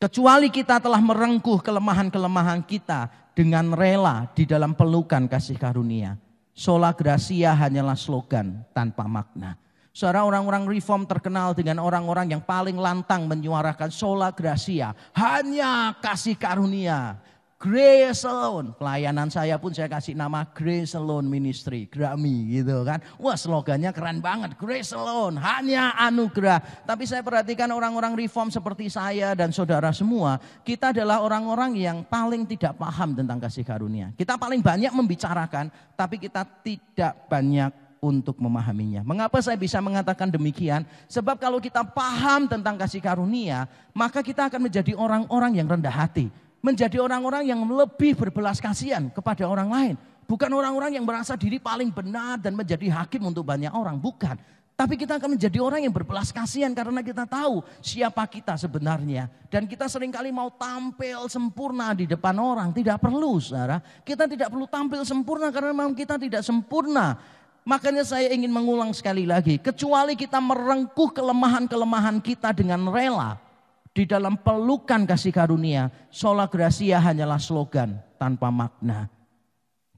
[0.00, 6.16] Kecuali kita telah merengkuh kelemahan-kelemahan kita dengan rela di dalam pelukan kasih karunia.
[6.60, 9.56] Sola Gracia hanyalah slogan tanpa makna.
[9.96, 14.94] Saudara orang-orang reform terkenal dengan orang-orang yang paling lantang menyuarakan sola gracia.
[15.16, 17.18] Hanya kasih karunia.
[17.60, 18.72] Grace Alone.
[18.72, 23.04] Pelayanan saya pun saya kasih nama Grace Alone Ministry, Grammy gitu kan.
[23.20, 26.88] Wah slogannya keren banget, Grace Alone, hanya anugerah.
[26.88, 32.48] Tapi saya perhatikan orang-orang reform seperti saya dan saudara semua, kita adalah orang-orang yang paling
[32.48, 34.08] tidak paham tentang kasih karunia.
[34.16, 35.68] Kita paling banyak membicarakan,
[36.00, 37.68] tapi kita tidak banyak
[38.00, 39.04] untuk memahaminya.
[39.04, 40.88] Mengapa saya bisa mengatakan demikian?
[41.12, 46.32] Sebab kalau kita paham tentang kasih karunia, maka kita akan menjadi orang-orang yang rendah hati
[46.60, 49.94] menjadi orang-orang yang lebih berbelas kasihan kepada orang lain.
[50.28, 53.98] Bukan orang-orang yang merasa diri paling benar dan menjadi hakim untuk banyak orang.
[53.98, 54.38] Bukan.
[54.78, 59.28] Tapi kita akan menjadi orang yang berbelas kasihan karena kita tahu siapa kita sebenarnya.
[59.50, 62.72] Dan kita sering kali mau tampil sempurna di depan orang.
[62.72, 63.82] Tidak perlu saudara.
[64.06, 67.18] Kita tidak perlu tampil sempurna karena memang kita tidak sempurna.
[67.66, 69.60] Makanya saya ingin mengulang sekali lagi.
[69.60, 73.49] Kecuali kita merengkuh kelemahan-kelemahan kita dengan rela
[73.90, 79.10] di dalam pelukan kasih karunia, sola gracia hanyalah slogan tanpa makna.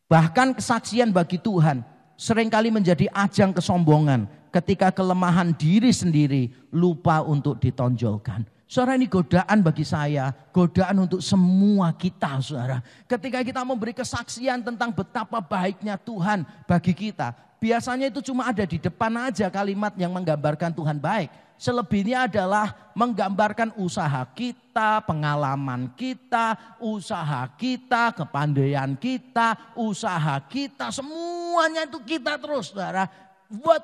[0.08, 1.84] Bahkan kesaksian bagi Tuhan
[2.16, 8.44] sering kali menjadi ajang kesombongan ketika kelemahan diri sendiri lupa untuk ditonjolkan.
[8.72, 12.80] Saudara ini godaan bagi saya, godaan untuk semua kita saudara.
[13.04, 17.36] Ketika kita memberi kesaksian tentang betapa baiknya Tuhan bagi kita.
[17.60, 21.28] Biasanya itu cuma ada di depan aja kalimat yang menggambarkan Tuhan baik.
[21.62, 32.02] Selebihnya adalah menggambarkan usaha kita, pengalaman kita, usaha kita, kepandaian kita, usaha kita, semuanya itu
[32.02, 33.06] kita terus, saudara.
[33.46, 33.78] What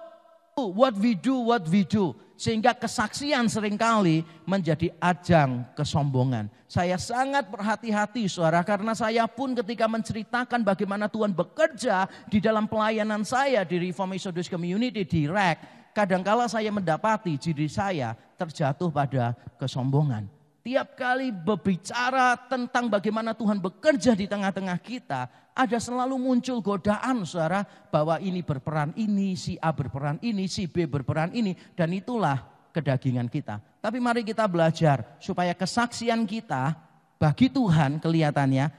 [0.59, 2.19] what we do, what we do.
[2.35, 6.51] Sehingga kesaksian sering kali menjadi ajang kesombongan.
[6.67, 13.23] Saya sangat berhati-hati saudara karena saya pun ketika menceritakan bagaimana Tuhan bekerja di dalam pelayanan
[13.23, 20.31] saya di Reform Methodist Community di REC kadangkala saya mendapati diri saya terjatuh pada kesombongan.
[20.63, 27.67] Tiap kali berbicara tentang bagaimana Tuhan bekerja di tengah-tengah kita, ada selalu muncul godaan saudara
[27.91, 33.27] bahwa ini berperan ini, si A berperan ini, si B berperan ini, dan itulah kedagingan
[33.27, 33.59] kita.
[33.81, 36.77] Tapi mari kita belajar supaya kesaksian kita
[37.17, 38.71] bagi Tuhan kelihatannya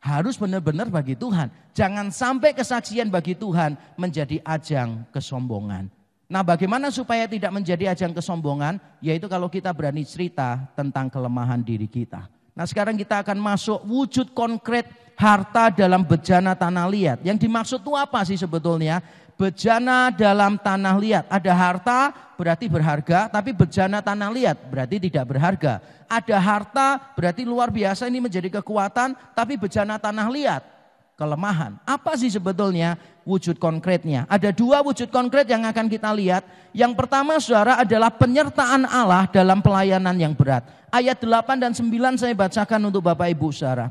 [0.00, 1.52] harus benar-benar bagi Tuhan.
[1.76, 6.03] Jangan sampai kesaksian bagi Tuhan menjadi ajang kesombongan.
[6.34, 8.82] Nah bagaimana supaya tidak menjadi ajang kesombongan?
[8.98, 12.26] Yaitu kalau kita berani cerita tentang kelemahan diri kita.
[12.58, 17.22] Nah sekarang kita akan masuk wujud konkret harta dalam bejana tanah liat.
[17.22, 18.98] Yang dimaksud itu apa sih sebetulnya?
[19.38, 21.24] Bejana dalam tanah liat.
[21.30, 21.98] Ada harta
[22.34, 25.78] berarti berharga, tapi bejana tanah liat berarti tidak berharga.
[26.10, 30.73] Ada harta berarti luar biasa ini menjadi kekuatan, tapi bejana tanah liat
[31.14, 31.78] kelemahan.
[31.86, 34.26] Apa sih sebetulnya wujud konkretnya?
[34.26, 36.42] Ada dua wujud konkret yang akan kita lihat.
[36.74, 40.66] Yang pertama saudara adalah penyertaan Allah dalam pelayanan yang berat.
[40.94, 41.90] Ayat 8 dan 9
[42.22, 43.90] saya bacakan untuk Bapak Ibu saudara.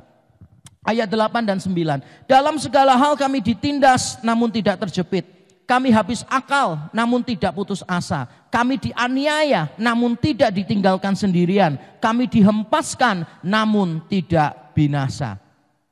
[0.84, 2.28] Ayat 8 dan 9.
[2.28, 5.24] Dalam segala hal kami ditindas namun tidak terjepit.
[5.64, 8.28] Kami habis akal namun tidak putus asa.
[8.52, 11.80] Kami dianiaya namun tidak ditinggalkan sendirian.
[12.04, 15.43] Kami dihempaskan namun tidak binasa.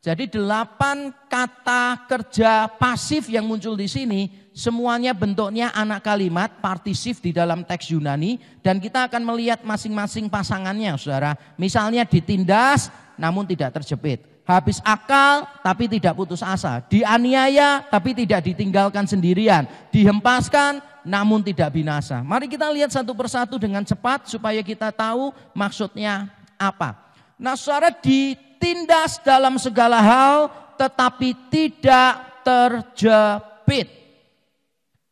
[0.01, 7.29] Jadi delapan kata kerja pasif yang muncul di sini semuanya bentuknya anak kalimat partisif di
[7.29, 11.37] dalam teks Yunani dan kita akan melihat masing-masing pasangannya Saudara.
[11.53, 14.25] Misalnya ditindas namun tidak terjepit.
[14.41, 16.81] Habis akal tapi tidak putus asa.
[16.89, 19.69] Dianiaya tapi tidak ditinggalkan sendirian.
[19.93, 22.25] Dihempaskan namun tidak binasa.
[22.25, 26.25] Mari kita lihat satu persatu dengan cepat supaya kita tahu maksudnya
[26.57, 26.97] apa.
[27.37, 33.89] Nah saudara di ditindas dalam segala hal tetapi tidak terjepit.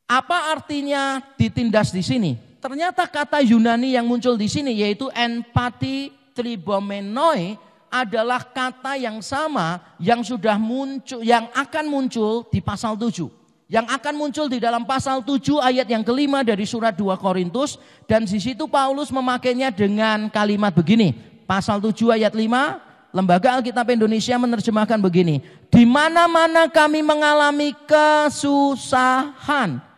[0.05, 2.31] Apa artinya ditindas di sini?
[2.61, 7.57] Ternyata kata Yunani yang muncul di sini yaitu empati tribomenoi
[7.89, 13.25] adalah kata yang sama yang sudah muncul yang akan muncul di pasal 7
[13.69, 18.29] yang akan muncul di dalam pasal 7 ayat yang kelima dari surat 2 Korintus dan
[18.29, 21.13] di situ Paulus memakainya dengan kalimat begini.
[21.45, 25.41] Pasal 7 ayat 5, Lembaga Alkitab Indonesia menerjemahkan begini,
[25.73, 29.89] di mana-mana kami mengalami kesusahan.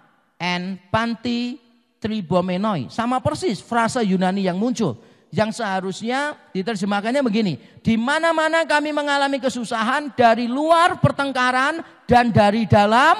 [0.41, 1.61] and panti
[2.01, 2.89] tribomenoi.
[2.89, 4.97] Sama persis frasa Yunani yang muncul.
[5.31, 7.53] Yang seharusnya diterjemahkannya begini.
[7.85, 11.79] Di mana-mana kami mengalami kesusahan dari luar pertengkaran
[12.09, 13.15] dan dari dalam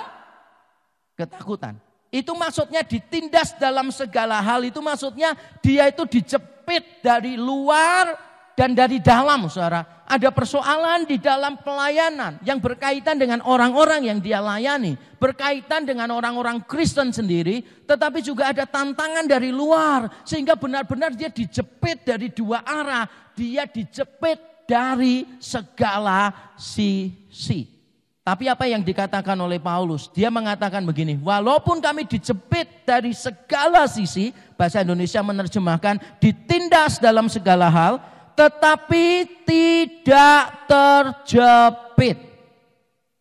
[1.15, 1.79] ketakutan.
[2.11, 4.67] Itu maksudnya ditindas dalam segala hal.
[4.67, 8.11] Itu maksudnya dia itu dijepit dari luar
[8.55, 10.03] dan dari dalam saudara.
[10.11, 14.99] Ada persoalan di dalam pelayanan yang berkaitan dengan orang-orang yang dia layani.
[15.15, 17.63] Berkaitan dengan orang-orang Kristen sendiri.
[17.87, 20.11] Tetapi juga ada tantangan dari luar.
[20.27, 23.07] Sehingga benar-benar dia dijepit dari dua arah.
[23.31, 27.81] Dia dijepit dari segala sisi.
[28.21, 30.05] Tapi apa yang dikatakan oleh Paulus?
[30.13, 37.65] Dia mengatakan begini, walaupun kami dijepit dari segala sisi, bahasa Indonesia menerjemahkan ditindas dalam segala
[37.65, 37.97] hal,
[38.35, 42.17] tetapi tidak terjepit.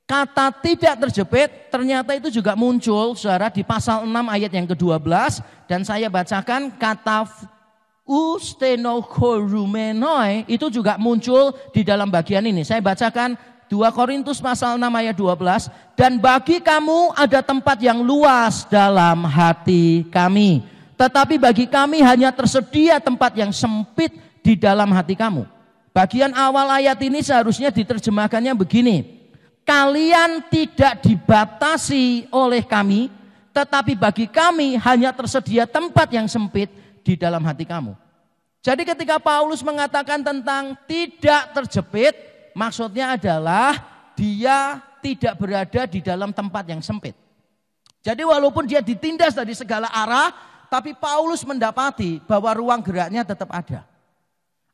[0.07, 5.39] Kata tidak terjepit ternyata itu juga muncul saudara di pasal 6 ayat yang ke-12
[5.71, 7.31] dan saya bacakan kata
[8.03, 12.67] ustenokorumenoi itu juga muncul di dalam bagian ini.
[12.67, 13.39] Saya bacakan
[13.71, 20.11] 2 Korintus pasal 6 ayat 12 dan bagi kamu ada tempat yang luas dalam hati
[20.11, 20.67] kami
[20.99, 25.47] tetapi bagi kami hanya tersedia tempat yang sempit di dalam hati kamu.
[25.91, 29.21] Bagian awal ayat ini seharusnya diterjemahkannya begini.
[29.67, 33.11] Kalian tidak dibatasi oleh kami,
[33.51, 36.71] tetapi bagi kami hanya tersedia tempat yang sempit
[37.03, 37.95] di dalam hati kamu.
[38.61, 42.15] Jadi ketika Paulus mengatakan tentang tidak terjepit,
[42.53, 43.73] maksudnya adalah
[44.13, 47.17] dia tidak berada di dalam tempat yang sempit.
[48.01, 50.33] Jadi walaupun dia ditindas dari segala arah,
[50.71, 53.90] tapi Paulus mendapati bahwa ruang geraknya tetap ada.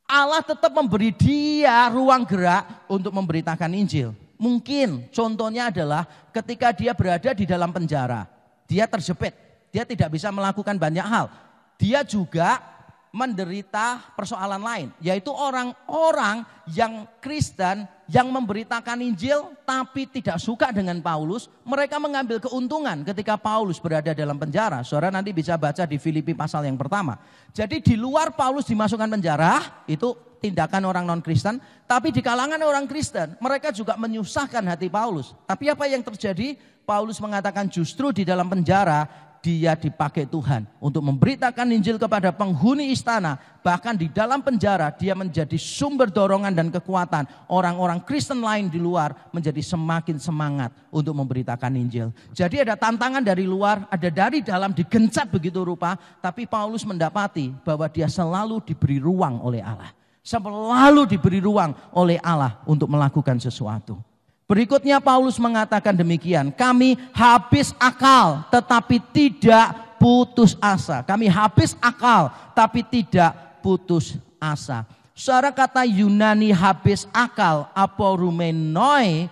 [0.06, 4.14] Allah tetap memberi dia ruang gerak untuk memberitakan Injil.
[4.38, 8.30] Mungkin contohnya adalah ketika dia berada di dalam penjara,
[8.70, 9.34] dia terjepit,
[9.74, 11.26] dia tidak bisa melakukan banyak hal.
[11.74, 12.62] Dia juga
[13.10, 21.50] menderita persoalan lain, yaitu orang-orang yang Kristen yang memberitakan Injil tapi tidak suka dengan Paulus,
[21.66, 24.86] mereka mengambil keuntungan ketika Paulus berada dalam penjara.
[24.86, 27.18] Saudara nanti bisa baca di Filipi pasal yang pertama.
[27.50, 31.58] Jadi di luar Paulus dimasukkan penjara, itu tindakan orang non-Kristen,
[31.90, 35.34] tapi di kalangan orang Kristen mereka juga menyusahkan hati Paulus.
[35.48, 36.54] Tapi apa yang terjadi?
[36.86, 43.38] Paulus mengatakan justru di dalam penjara dia dipakai Tuhan untuk memberitakan Injil kepada penghuni istana.
[43.62, 47.30] Bahkan di dalam penjara dia menjadi sumber dorongan dan kekuatan.
[47.46, 52.10] Orang-orang Kristen lain di luar menjadi semakin semangat untuk memberitakan Injil.
[52.34, 55.94] Jadi ada tantangan dari luar, ada dari dalam digencet begitu rupa.
[56.18, 59.94] Tapi Paulus mendapati bahwa dia selalu diberi ruang oleh Allah.
[60.26, 64.15] Selalu diberi ruang oleh Allah untuk melakukan sesuatu.
[64.46, 71.02] Berikutnya Paulus mengatakan demikian, kami habis akal tetapi tidak putus asa.
[71.02, 74.86] Kami habis akal tapi tidak putus asa.
[75.16, 79.26] Secara kata Yunani habis akal, aporumenoi,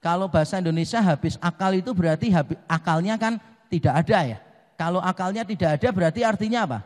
[0.00, 3.36] kalau bahasa Indonesia habis akal itu berarti habis, akalnya kan
[3.70, 4.38] tidak ada ya.
[4.80, 6.78] Kalau akalnya tidak ada berarti artinya apa?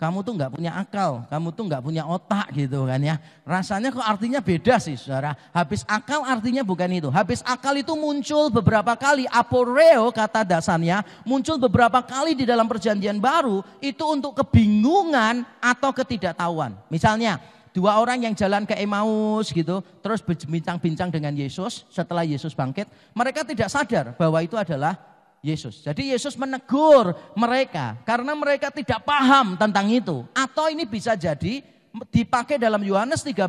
[0.00, 3.20] Kamu tuh nggak punya akal, kamu tuh nggak punya otak gitu kan ya.
[3.44, 5.36] Rasanya kok artinya beda sih saudara.
[5.52, 7.12] Habis akal artinya bukan itu.
[7.12, 13.20] Habis akal itu muncul beberapa kali, aporeo kata dasarnya, muncul beberapa kali di dalam perjanjian
[13.20, 16.72] baru itu untuk kebingungan atau ketidaktahuan.
[16.88, 17.36] Misalnya
[17.76, 23.44] dua orang yang jalan ke Emmaus gitu, terus berbincang-bincang dengan Yesus setelah Yesus bangkit, mereka
[23.44, 25.09] tidak sadar bahwa itu adalah
[25.40, 25.80] Yesus.
[25.80, 30.24] Jadi Yesus menegur mereka karena mereka tidak paham tentang itu.
[30.36, 31.64] Atau ini bisa jadi
[32.12, 33.48] dipakai dalam Yohanes 13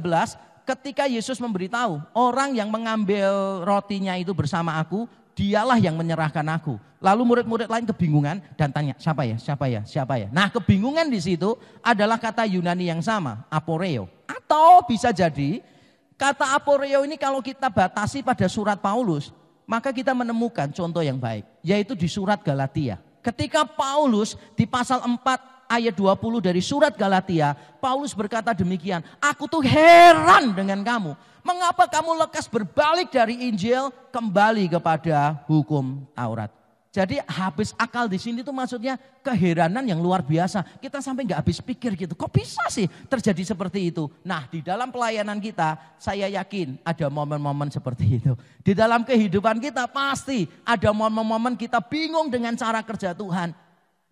[0.64, 5.04] ketika Yesus memberitahu orang yang mengambil rotinya itu bersama aku,
[5.36, 6.80] dialah yang menyerahkan aku.
[7.02, 10.30] Lalu murid-murid lain kebingungan dan tanya, siapa ya, siapa ya, siapa ya.
[10.30, 14.06] Nah kebingungan di situ adalah kata Yunani yang sama, aporeo.
[14.30, 15.66] Atau bisa jadi
[16.14, 19.34] kata aporeo ini kalau kita batasi pada surat Paulus,
[19.72, 23.00] maka kita menemukan contoh yang baik, yaitu di surat Galatia.
[23.24, 29.64] Ketika Paulus di pasal 4 ayat 20 dari surat Galatia, Paulus berkata demikian, aku tuh
[29.64, 31.16] heran dengan kamu.
[31.40, 36.61] Mengapa kamu lekas berbalik dari Injil kembali kepada hukum Taurat?
[36.92, 40.60] Jadi habis akal di sini tuh maksudnya keheranan yang luar biasa.
[40.84, 42.20] Kita sampai nggak habis pikir gitu.
[42.20, 44.12] Kok bisa sih terjadi seperti itu?
[44.28, 48.36] Nah di dalam pelayanan kita saya yakin ada momen-momen seperti itu.
[48.60, 53.56] Di dalam kehidupan kita pasti ada momen-momen kita bingung dengan cara kerja Tuhan.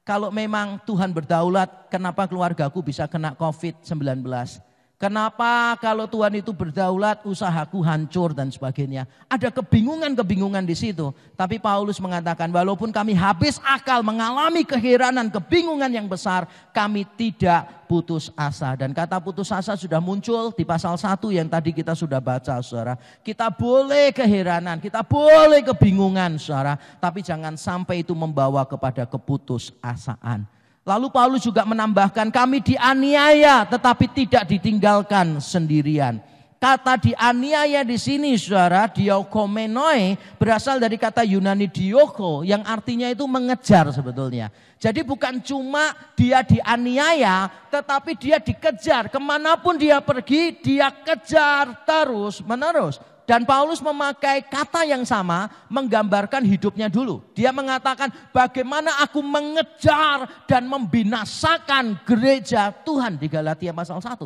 [0.08, 4.24] Kalau memang Tuhan berdaulat, kenapa keluargaku bisa kena COVID-19?
[5.00, 9.08] Kenapa kalau Tuhan itu berdaulat usahaku hancur dan sebagainya.
[9.32, 11.16] Ada kebingungan-kebingungan di situ.
[11.40, 16.52] Tapi Paulus mengatakan walaupun kami habis akal mengalami keheranan, kebingungan yang besar.
[16.76, 18.76] Kami tidak putus asa.
[18.76, 23.00] Dan kata putus asa sudah muncul di pasal 1 yang tadi kita sudah baca saudara.
[23.24, 26.76] Kita boleh keheranan, kita boleh kebingungan saudara.
[27.00, 30.59] Tapi jangan sampai itu membawa kepada keputus asaan.
[30.90, 36.18] Lalu Paulus juga menambahkan kami dianiaya tetapi tidak ditinggalkan sendirian.
[36.58, 43.88] Kata dianiaya di sini saudara diokomenoi berasal dari kata Yunani dioko yang artinya itu mengejar
[43.94, 44.50] sebetulnya.
[44.82, 49.14] Jadi bukan cuma dia dianiaya tetapi dia dikejar.
[49.14, 52.98] Ke mana pun dia pergi dia kejar terus menerus.
[53.30, 57.22] Dan Paulus memakai kata yang sama menggambarkan hidupnya dulu.
[57.38, 64.18] Dia mengatakan bagaimana aku mengejar dan membinasakan gereja Tuhan di Galatia pasal 1.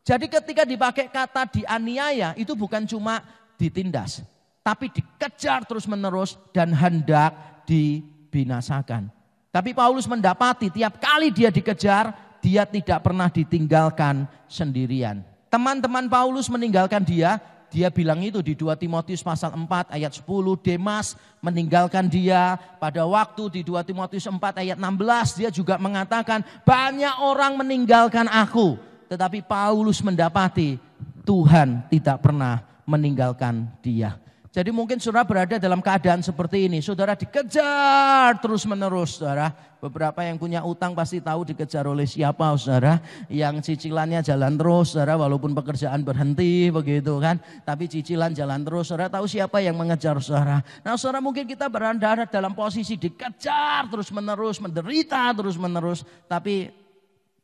[0.00, 3.20] Jadi ketika dipakai kata dianiaya itu bukan cuma
[3.60, 4.24] ditindas.
[4.64, 7.36] Tapi dikejar terus menerus dan hendak
[7.68, 9.12] dibinasakan.
[9.52, 15.20] Tapi Paulus mendapati tiap kali dia dikejar dia tidak pernah ditinggalkan sendirian.
[15.52, 17.36] Teman-teman Paulus meninggalkan dia
[17.70, 20.26] dia bilang itu di 2 Timotius pasal 4 ayat 10
[20.62, 27.14] Demas meninggalkan dia pada waktu di 2 Timotius 4 ayat 16 dia juga mengatakan banyak
[27.22, 30.78] orang meninggalkan aku tetapi Paulus mendapati
[31.26, 34.14] Tuhan tidak pernah meninggalkan dia.
[34.56, 36.80] Jadi mungkin saudara berada dalam keadaan seperti ini.
[36.80, 39.52] Saudara dikejar terus menerus saudara.
[39.84, 42.96] Beberapa yang punya utang pasti tahu dikejar oleh siapa saudara.
[43.28, 47.36] Yang cicilannya jalan terus saudara walaupun pekerjaan berhenti begitu kan.
[47.68, 50.64] Tapi cicilan jalan terus saudara tahu siapa yang mengejar saudara.
[50.80, 56.00] Nah saudara mungkin kita berada dalam posisi dikejar terus menerus, menderita terus menerus.
[56.24, 56.72] Tapi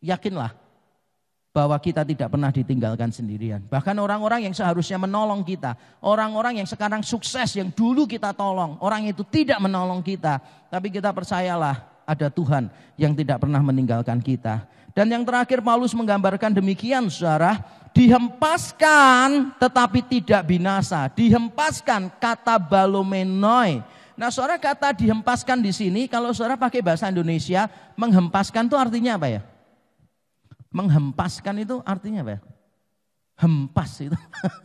[0.00, 0.61] yakinlah
[1.53, 3.61] bahwa kita tidak pernah ditinggalkan sendirian.
[3.68, 9.05] Bahkan orang-orang yang seharusnya menolong kita, orang-orang yang sekarang sukses yang dulu kita tolong, orang
[9.05, 10.40] itu tidak menolong kita,
[10.72, 14.64] tapi kita percayalah ada Tuhan yang tidak pernah meninggalkan kita.
[14.96, 17.61] Dan yang terakhir Paulus menggambarkan demikian saudara,
[17.92, 23.84] dihempaskan tetapi tidak binasa, dihempaskan kata balomenoi.
[24.16, 29.28] Nah, saudara kata dihempaskan di sini kalau saudara pakai bahasa Indonesia, menghempaskan itu artinya apa
[29.28, 29.51] ya?
[30.72, 32.40] Menghempaskan itu artinya apa ya?
[33.38, 34.16] Hempas itu.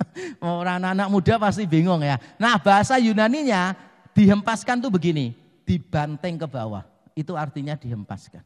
[0.41, 2.17] Orang anak muda pasti bingung ya.
[2.39, 3.75] Nah bahasa Yunaninya
[4.15, 5.35] dihempaskan tuh begini.
[5.67, 6.87] Dibanteng ke bawah.
[7.11, 8.41] Itu artinya dihempaskan.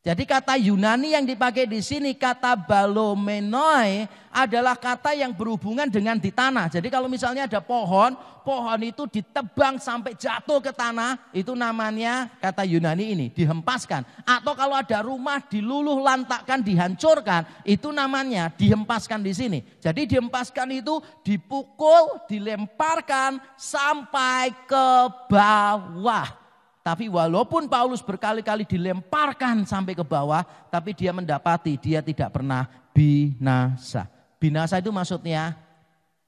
[0.00, 6.32] Jadi kata Yunani yang dipakai di sini kata balomenoi adalah kata yang berhubungan dengan di
[6.32, 6.72] tanah.
[6.72, 12.64] Jadi kalau misalnya ada pohon, pohon itu ditebang sampai jatuh ke tanah, itu namanya kata
[12.64, 14.24] Yunani ini dihempaskan.
[14.24, 19.60] Atau kalau ada rumah diluluh lantakkan, dihancurkan, itu namanya dihempaskan di sini.
[19.84, 24.88] Jadi dihempaskan itu dipukul, dilemparkan sampai ke
[25.28, 26.39] bawah.
[26.80, 30.40] Tapi walaupun Paulus berkali-kali dilemparkan sampai ke bawah,
[30.72, 32.64] tapi dia mendapati dia tidak pernah
[32.96, 34.08] binasa.
[34.40, 35.60] Binasa itu maksudnya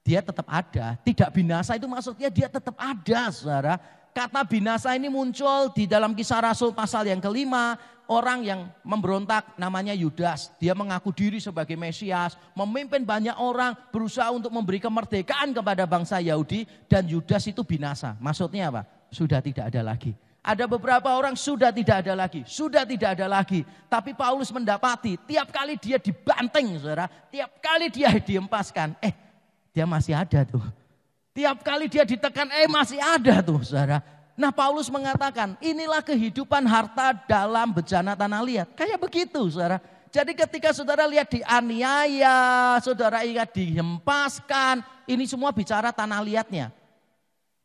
[0.05, 0.93] dia tetap ada.
[1.01, 3.81] Tidak binasa itu maksudnya dia tetap ada, saudara.
[4.13, 7.73] Kata binasa ini muncul di dalam kisah Rasul pasal yang kelima.
[8.03, 10.51] Orang yang memberontak namanya Yudas.
[10.59, 12.37] Dia mengaku diri sebagai Mesias.
[12.53, 16.67] Memimpin banyak orang berusaha untuk memberi kemerdekaan kepada bangsa Yahudi.
[16.85, 18.13] Dan Yudas itu binasa.
[18.19, 18.85] Maksudnya apa?
[19.09, 20.13] Sudah tidak ada lagi.
[20.43, 23.63] Ada beberapa orang sudah tidak ada lagi, sudah tidak ada lagi.
[23.87, 29.15] Tapi Paulus mendapati tiap kali dia dibanting, saudara, tiap kali dia diempaskan, eh
[29.71, 30.59] dia masih ada tuh.
[31.31, 34.03] Tiap kali dia ditekan, eh masih ada tuh, saudara.
[34.35, 38.67] Nah Paulus mengatakan, inilah kehidupan harta dalam bejana tanah liat.
[38.75, 39.79] Kayak begitu, saudara.
[40.11, 46.69] Jadi ketika saudara lihat dianiaya, saudara ingat dihempaskan, ini semua bicara tanah liatnya.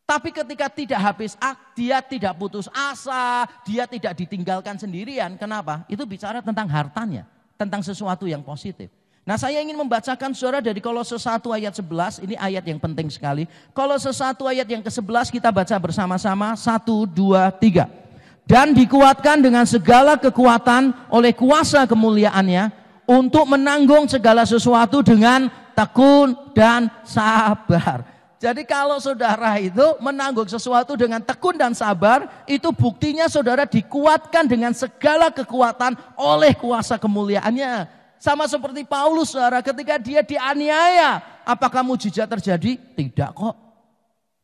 [0.08, 1.36] Tapi ketika tidak habis
[1.76, 5.36] dia tidak putus asa, dia tidak ditinggalkan sendirian.
[5.36, 5.84] Kenapa?
[5.84, 7.28] Itu bicara tentang hartanya,
[7.60, 8.88] tentang sesuatu yang positif.
[9.28, 13.44] Nah saya ingin membacakan suara dari Kolose 1 ayat 11, ini ayat yang penting sekali.
[13.76, 18.48] Kolose 1 ayat yang ke-11 kita baca bersama-sama, 1, 2, 3.
[18.48, 22.72] Dan dikuatkan dengan segala kekuatan oleh kuasa kemuliaannya
[23.04, 28.17] untuk menanggung segala sesuatu dengan tekun dan sabar.
[28.38, 34.70] Jadi kalau saudara itu menanggung sesuatu dengan tekun dan sabar, itu buktinya saudara dikuatkan dengan
[34.70, 37.90] segala kekuatan oleh kuasa kemuliaannya.
[38.22, 42.78] Sama seperti Paulus saudara ketika dia dianiaya, apakah mujizat terjadi?
[42.78, 43.54] Tidak kok.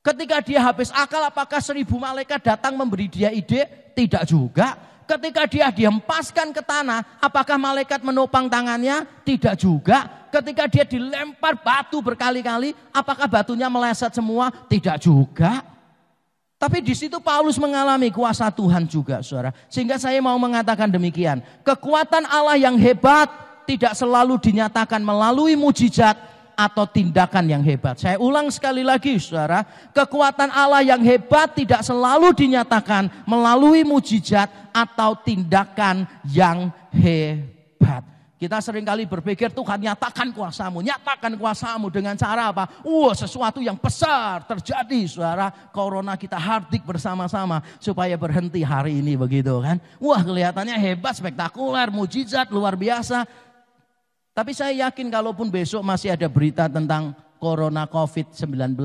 [0.03, 3.63] Ketika dia habis akal apakah seribu malaikat datang memberi dia ide?
[3.95, 4.75] Tidak juga.
[5.05, 9.05] Ketika dia dihempaskan ke tanah, apakah malaikat menopang tangannya?
[9.21, 10.29] Tidak juga.
[10.33, 14.49] Ketika dia dilempar batu berkali-kali, apakah batunya meleset semua?
[14.49, 15.75] Tidak juga.
[16.57, 19.53] Tapi di situ Paulus mengalami kuasa Tuhan juga, saudara.
[19.69, 21.45] Sehingga saya mau mengatakan demikian.
[21.61, 23.29] Kekuatan Allah yang hebat
[23.69, 26.17] tidak selalu dinyatakan melalui mujizat,
[26.55, 27.99] atau tindakan yang hebat.
[27.99, 35.19] Saya ulang sekali lagi saudara, kekuatan Allah yang hebat tidak selalu dinyatakan melalui mujizat atau
[35.19, 38.15] tindakan yang hebat.
[38.35, 42.69] Kita sering kali berpikir Tuhan nyatakan kuasamu, nyatakan kuasamu dengan cara apa?
[42.85, 45.49] Wah sesuatu yang besar terjadi saudara.
[45.73, 49.81] Corona kita hardik bersama-sama supaya berhenti hari ini begitu kan.
[49.97, 53.25] Wah kelihatannya hebat, spektakuler, mujizat, luar biasa.
[54.35, 58.79] Tapi saya yakin kalaupun besok masih ada berita tentang corona COVID-19.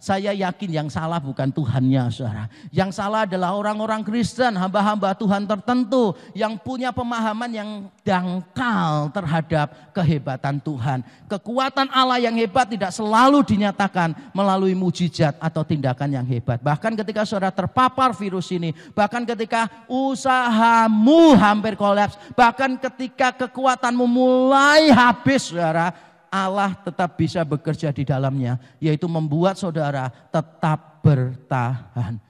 [0.00, 2.48] Saya yakin yang salah bukan Tuhannya saudara.
[2.72, 7.70] Yang salah adalah orang-orang Kristen, hamba-hamba Tuhan tertentu yang punya pemahaman yang
[8.00, 11.04] dangkal terhadap kehebatan Tuhan.
[11.28, 16.58] Kekuatan Allah yang hebat tidak selalu dinyatakan melalui mujizat atau tindakan yang hebat.
[16.64, 24.88] Bahkan ketika saudara terpapar virus ini, bahkan ketika usahamu hampir kolaps, bahkan ketika kekuatanmu mulai
[24.88, 32.22] habis saudara, Allah tetap bisa bekerja di dalamnya, yaitu membuat saudara tetap bertahan.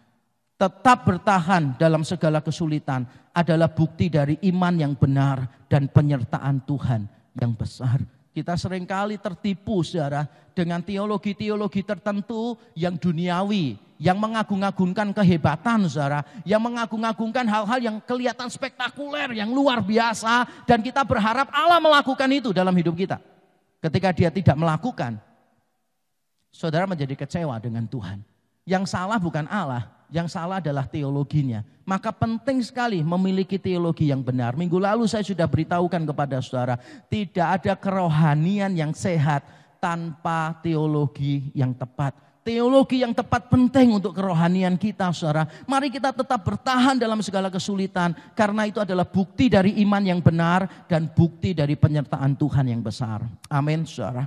[0.56, 3.04] Tetap bertahan dalam segala kesulitan
[3.36, 7.04] adalah bukti dari iman yang benar dan penyertaan Tuhan
[7.36, 8.00] yang besar.
[8.32, 10.24] Kita sering kali tertipu saudara
[10.56, 19.36] dengan teologi-teologi tertentu yang duniawi, yang mengagung-agungkan kehebatan saudara, yang mengagung-agungkan hal-hal yang kelihatan spektakuler,
[19.36, 23.20] yang luar biasa dan kita berharap Allah melakukan itu dalam hidup kita.
[23.80, 25.16] Ketika dia tidak melakukan,
[26.52, 28.20] saudara menjadi kecewa dengan Tuhan.
[28.68, 31.64] Yang salah bukan Allah, yang salah adalah teologinya.
[31.88, 34.54] Maka penting sekali memiliki teologi yang benar.
[34.54, 36.76] Minggu lalu saya sudah beritahukan kepada saudara,
[37.08, 39.42] tidak ada kerohanian yang sehat
[39.80, 42.12] tanpa teologi yang tepat.
[42.50, 45.46] Teologi yang tepat penting untuk kerohanian kita saudara.
[45.70, 48.10] Mari kita tetap bertahan dalam segala kesulitan.
[48.34, 53.22] Karena itu adalah bukti dari iman yang benar dan bukti dari penyertaan Tuhan yang besar.
[53.46, 54.26] Amin saudara.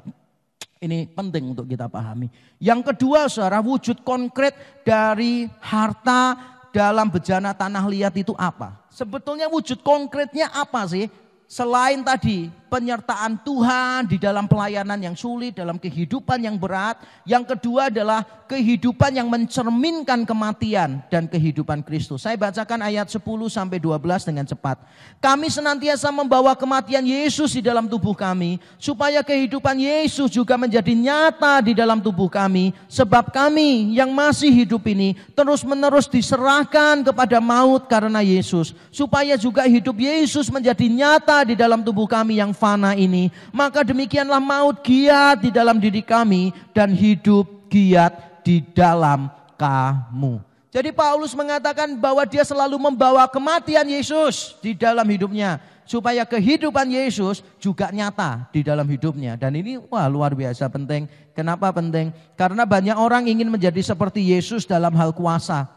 [0.80, 2.32] Ini penting untuk kita pahami.
[2.64, 4.56] Yang kedua saudara wujud konkret
[4.88, 6.40] dari harta
[6.72, 8.88] dalam bejana tanah liat itu apa?
[8.88, 11.12] Sebetulnya wujud konkretnya apa sih?
[11.44, 16.98] Selain tadi penyertaan Tuhan di dalam pelayanan yang sulit, dalam kehidupan yang berat.
[17.22, 22.26] Yang kedua adalah kehidupan yang mencerminkan kematian dan kehidupan Kristus.
[22.26, 24.82] Saya bacakan ayat 10 sampai 12 dengan cepat.
[25.22, 31.62] Kami senantiasa membawa kematian Yesus di dalam tubuh kami supaya kehidupan Yesus juga menjadi nyata
[31.62, 38.26] di dalam tubuh kami sebab kami yang masih hidup ini terus-menerus diserahkan kepada maut karena
[38.26, 43.84] Yesus supaya juga hidup Yesus menjadi nyata di dalam tubuh kami yang fana ini, maka
[43.84, 49.28] demikianlah maut giat di dalam diri kami dan hidup giat di dalam
[49.60, 50.40] kamu.
[50.72, 57.46] Jadi Paulus mengatakan bahwa dia selalu membawa kematian Yesus di dalam hidupnya supaya kehidupan Yesus
[57.62, 59.38] juga nyata di dalam hidupnya.
[59.38, 61.06] Dan ini wah luar biasa penting.
[61.38, 62.10] Kenapa penting?
[62.34, 65.70] Karena banyak orang ingin menjadi seperti Yesus dalam hal kuasa.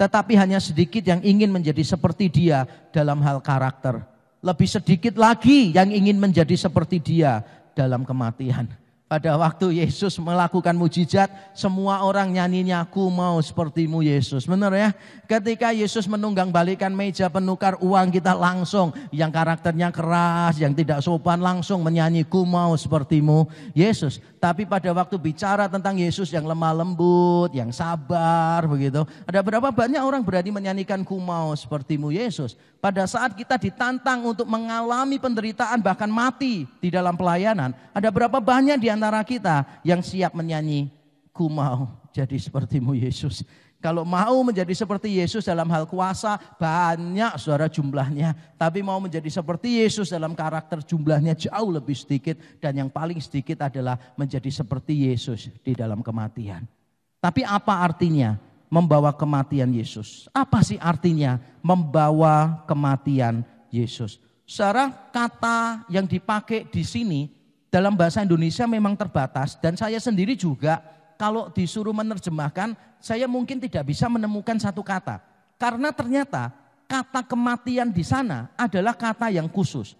[0.00, 4.00] Tetapi hanya sedikit yang ingin menjadi seperti dia dalam hal karakter
[4.40, 7.44] lebih sedikit lagi yang ingin menjadi seperti dia
[7.76, 8.68] dalam kematian.
[9.10, 14.46] Pada waktu Yesus melakukan mujizat, semua orang nyanyinya, aku mau sepertimu Yesus.
[14.46, 14.94] Benar ya?
[15.26, 21.42] Ketika Yesus menunggang balikan meja penukar uang kita langsung, yang karakternya keras, yang tidak sopan
[21.42, 24.22] langsung menyanyi, ku mau sepertimu Yesus.
[24.40, 29.04] Tapi pada waktu bicara tentang Yesus yang lemah lembut, yang sabar begitu.
[29.28, 32.56] Ada berapa banyak orang berani menyanyikan ku mau sepertimu Yesus.
[32.80, 37.76] Pada saat kita ditantang untuk mengalami penderitaan bahkan mati di dalam pelayanan.
[37.92, 40.88] Ada berapa banyak di antara kita yang siap menyanyi,
[41.36, 43.44] ku mau jadi sepertimu Yesus.
[43.80, 48.36] Kalau mau menjadi seperti Yesus dalam hal kuasa, banyak suara jumlahnya.
[48.60, 52.36] Tapi mau menjadi seperti Yesus dalam karakter jumlahnya jauh lebih sedikit.
[52.60, 56.68] Dan yang paling sedikit adalah menjadi seperti Yesus di dalam kematian.
[57.24, 58.36] Tapi apa artinya
[58.68, 60.28] membawa kematian Yesus?
[60.36, 64.20] Apa sih artinya membawa kematian Yesus?
[64.44, 67.32] Secara kata yang dipakai di sini
[67.72, 70.82] dalam bahasa Indonesia memang terbatas dan saya sendiri juga
[71.20, 75.20] kalau disuruh menerjemahkan saya mungkin tidak bisa menemukan satu kata.
[75.60, 76.48] Karena ternyata
[76.88, 79.92] kata kematian di sana adalah kata yang khusus.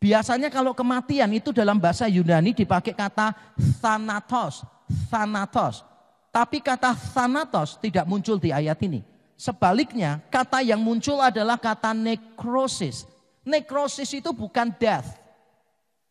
[0.00, 3.36] Biasanya kalau kematian itu dalam bahasa Yunani dipakai kata
[3.84, 4.64] thanatos,
[5.12, 5.84] thanatos.
[6.32, 9.04] Tapi kata thanatos tidak muncul di ayat ini.
[9.36, 13.04] Sebaliknya, kata yang muncul adalah kata nekrosis.
[13.44, 15.20] Nekrosis itu bukan death.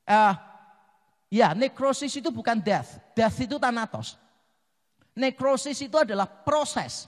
[0.06, 0.38] Uh,
[1.34, 3.02] ya, nekrosis itu bukan death.
[3.18, 4.22] Death itu tanatos.
[5.12, 7.08] Nekrosis itu adalah proses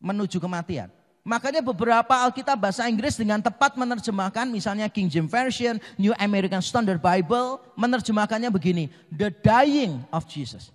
[0.00, 0.88] menuju kematian.
[1.24, 7.00] Makanya beberapa Alkitab bahasa Inggris dengan tepat menerjemahkan misalnya King James Version, New American Standard
[7.00, 10.68] Bible menerjemahkannya begini, the dying of Jesus.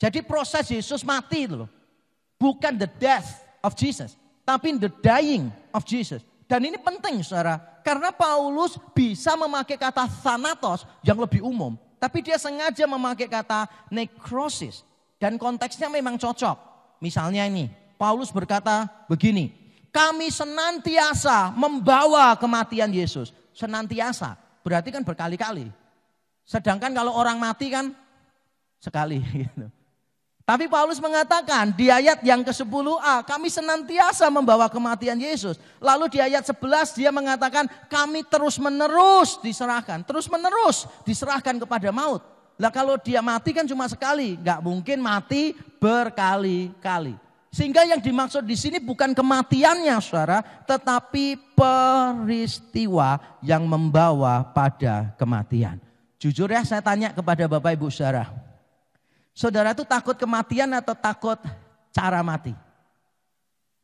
[0.00, 1.70] Jadi proses Yesus mati itu loh.
[2.40, 6.24] Bukan the death of Jesus, tapi the dying of Jesus.
[6.48, 11.76] Dan ini penting saudara, karena Paulus bisa memakai kata thanatos yang lebih umum.
[12.00, 14.84] Tapi dia sengaja memakai kata necrosis.
[15.16, 16.56] Dan konteksnya memang cocok.
[17.00, 19.52] Misalnya ini, Paulus berkata begini,
[19.88, 23.32] kami senantiasa membawa kematian Yesus.
[23.56, 25.72] Senantiasa, berarti kan berkali-kali.
[26.44, 27.96] Sedangkan kalau orang mati kan
[28.76, 29.24] sekali.
[29.42, 29.72] Gitu.
[30.46, 35.58] Tapi Paulus mengatakan di ayat yang ke-10a, kami senantiasa membawa kematian Yesus.
[35.82, 40.06] Lalu di ayat 11 dia mengatakan kami terus menerus diserahkan.
[40.06, 42.22] Terus menerus diserahkan kepada maut.
[42.56, 47.26] Lah kalau dia mati kan cuma sekali, nggak mungkin mati berkali-kali.
[47.52, 55.80] Sehingga yang dimaksud di sini bukan kematiannya saudara, tetapi peristiwa yang membawa pada kematian.
[56.20, 58.28] Jujur ya saya tanya kepada Bapak Ibu saudara.
[59.36, 61.40] Saudara itu takut kematian atau takut
[61.92, 62.56] cara mati?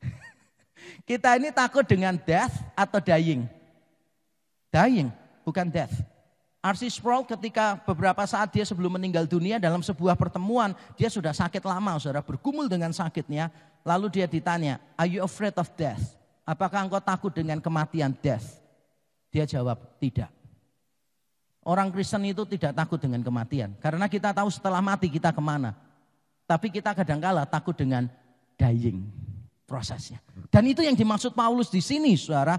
[1.08, 3.44] Kita ini takut dengan death atau dying?
[4.72, 5.12] Dying,
[5.44, 5.92] bukan death.
[6.62, 6.94] R.C.
[6.94, 11.98] Sproul ketika beberapa saat dia sebelum meninggal dunia dalam sebuah pertemuan, dia sudah sakit lama,
[11.98, 13.50] saudara bergumul dengan sakitnya.
[13.82, 16.14] Lalu dia ditanya, are you afraid of death?
[16.46, 18.62] Apakah engkau takut dengan kematian death?
[19.34, 20.30] Dia jawab, tidak.
[21.66, 23.74] Orang Kristen itu tidak takut dengan kematian.
[23.82, 25.74] Karena kita tahu setelah mati kita ke mana.
[26.46, 28.06] Tapi kita kadangkala takut dengan
[28.54, 29.02] dying
[29.66, 30.22] prosesnya.
[30.46, 32.58] Dan itu yang dimaksud Paulus di sini saudara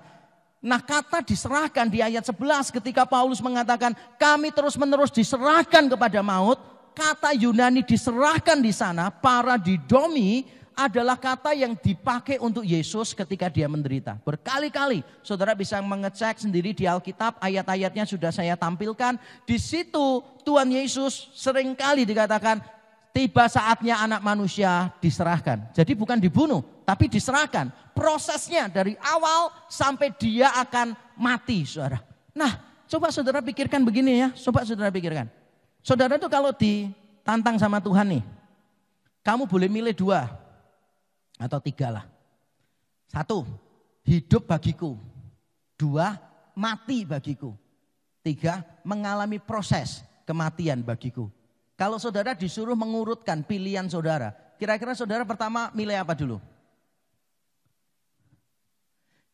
[0.64, 6.56] Nah kata diserahkan di ayat 11 ketika Paulus mengatakan kami terus menerus diserahkan kepada maut.
[6.94, 10.46] Kata Yunani diserahkan di sana, para didomi
[10.78, 14.18] adalah kata yang dipakai untuk Yesus ketika dia menderita.
[14.22, 19.18] Berkali-kali saudara bisa mengecek sendiri di Alkitab, ayat-ayatnya sudah saya tampilkan.
[19.46, 22.62] Di situ Tuhan Yesus sering kali dikatakan
[23.14, 25.70] tiba saatnya anak manusia diserahkan.
[25.72, 27.70] Jadi bukan dibunuh, tapi diserahkan.
[27.94, 32.02] Prosesnya dari awal sampai dia akan mati, saudara.
[32.34, 32.58] Nah,
[32.90, 35.30] coba saudara pikirkan begini ya, coba saudara pikirkan.
[35.86, 38.24] Saudara itu kalau ditantang sama Tuhan nih,
[39.22, 40.26] kamu boleh milih dua
[41.38, 42.06] atau tiga lah.
[43.14, 43.46] Satu,
[44.02, 44.98] hidup bagiku.
[45.78, 46.18] Dua,
[46.58, 47.54] mati bagiku.
[48.26, 51.30] Tiga, mengalami proses kematian bagiku.
[51.74, 56.38] Kalau saudara disuruh mengurutkan pilihan saudara, kira-kira saudara pertama milih apa dulu?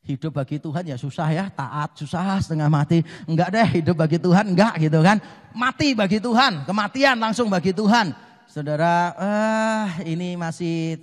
[0.07, 3.03] Hidup bagi Tuhan ya susah ya, taat susah setengah mati.
[3.27, 5.19] Enggak deh, hidup bagi Tuhan enggak gitu kan.
[5.51, 8.15] Mati bagi Tuhan, kematian langsung bagi Tuhan.
[8.49, 10.97] Saudara, eh, ini masih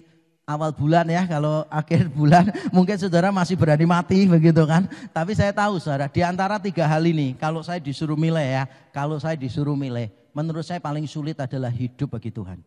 [0.48, 4.88] awal bulan ya, kalau akhir bulan mungkin saudara masih berani mati begitu kan.
[5.12, 9.22] Tapi saya tahu saudara, di antara tiga hal ini, kalau saya disuruh milih ya, kalau
[9.22, 12.60] saya disuruh milih, menurut saya paling sulit adalah hidup bagi Tuhan.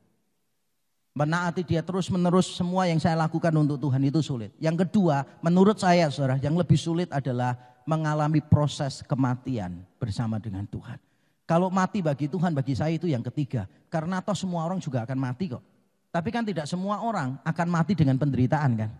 [1.13, 4.49] Menaati dia terus menerus semua yang saya lakukan untuk Tuhan itu sulit.
[4.57, 7.53] Yang kedua, menurut saya saudara, yang lebih sulit adalah
[7.85, 10.97] mengalami proses kematian bersama dengan Tuhan.
[11.45, 13.69] Kalau mati bagi Tuhan, bagi saya itu yang ketiga.
[13.89, 15.61] Karena toh semua orang juga akan mati kok.
[16.09, 18.91] Tapi kan tidak semua orang akan mati dengan penderitaan kan.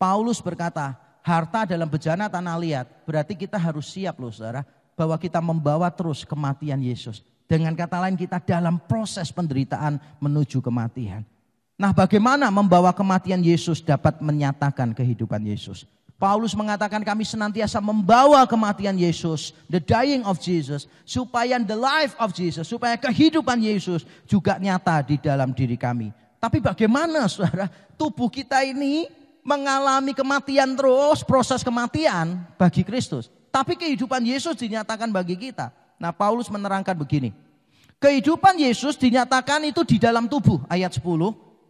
[0.00, 2.86] Paulus berkata, harta dalam bejana tanah liat.
[3.04, 4.64] Berarti kita harus siap loh saudara
[5.00, 7.24] bahwa kita membawa terus kematian Yesus.
[7.48, 11.24] Dengan kata lain kita dalam proses penderitaan menuju kematian.
[11.80, 15.88] Nah bagaimana membawa kematian Yesus dapat menyatakan kehidupan Yesus.
[16.20, 22.36] Paulus mengatakan kami senantiasa membawa kematian Yesus, the dying of Jesus, supaya the life of
[22.36, 26.12] Jesus, supaya kehidupan Yesus juga nyata di dalam diri kami.
[26.36, 29.08] Tapi bagaimana saudara, tubuh kita ini
[29.40, 33.32] mengalami kematian terus, proses kematian bagi Kristus.
[33.50, 35.74] Tapi kehidupan Yesus dinyatakan bagi kita.
[35.98, 37.34] Nah Paulus menerangkan begini.
[38.00, 40.62] Kehidupan Yesus dinyatakan itu di dalam tubuh.
[40.70, 41.04] Ayat 10.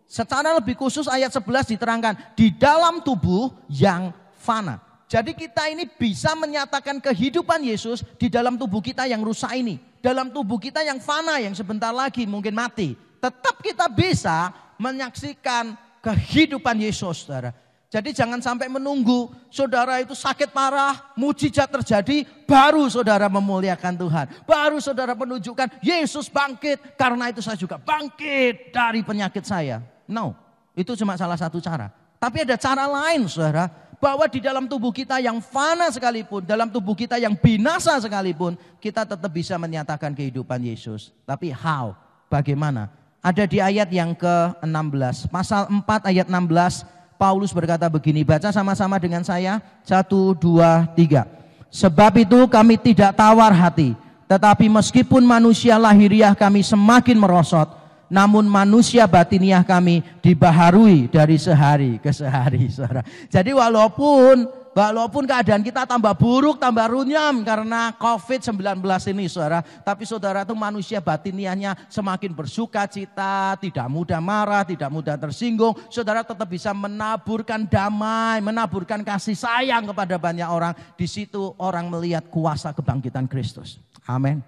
[0.07, 2.15] Secara lebih khusus ayat 11 diterangkan.
[2.39, 4.79] Di dalam tubuh yang fana.
[5.11, 9.83] Jadi kita ini bisa menyatakan kehidupan Yesus di dalam tubuh kita yang rusak ini.
[9.99, 12.95] Dalam tubuh kita yang fana yang sebentar lagi mungkin mati.
[13.19, 17.51] Tetap kita bisa menyaksikan kehidupan Yesus saudara.
[17.91, 24.27] Jadi jangan sampai menunggu saudara itu sakit parah, mujizat terjadi, baru saudara memuliakan Tuhan.
[24.47, 29.83] Baru saudara menunjukkan Yesus bangkit, karena itu saya juga bangkit dari penyakit saya.
[30.07, 30.39] No,
[30.79, 31.91] itu cuma salah satu cara.
[32.23, 33.67] Tapi ada cara lain saudara,
[33.99, 39.03] bahwa di dalam tubuh kita yang fana sekalipun, dalam tubuh kita yang binasa sekalipun, kita
[39.03, 41.11] tetap bisa menyatakan kehidupan Yesus.
[41.27, 41.99] Tapi how?
[42.31, 42.87] Bagaimana?
[43.19, 49.21] Ada di ayat yang ke-16, pasal 4 ayat 16, Paulus berkata begini, baca sama-sama dengan
[49.21, 49.61] saya.
[49.85, 51.29] Satu, dua, tiga.
[51.69, 53.93] Sebab itu kami tidak tawar hati.
[54.25, 57.69] Tetapi meskipun manusia lahiriah kami semakin merosot.
[58.09, 62.73] Namun manusia batiniah kami dibaharui dari sehari ke sehari.
[62.73, 63.05] Saudara.
[63.35, 68.79] Jadi walaupun Walaupun keadaan kita tambah buruk, tambah runyam karena COVID-19
[69.11, 69.67] ini saudara.
[69.67, 75.75] Tapi saudara itu manusia batiniahnya semakin bersuka cita, tidak mudah marah, tidak mudah tersinggung.
[75.91, 80.75] Saudara tetap bisa menaburkan damai, menaburkan kasih sayang kepada banyak orang.
[80.95, 83.83] Di situ orang melihat kuasa kebangkitan Kristus.
[84.07, 84.39] Amin.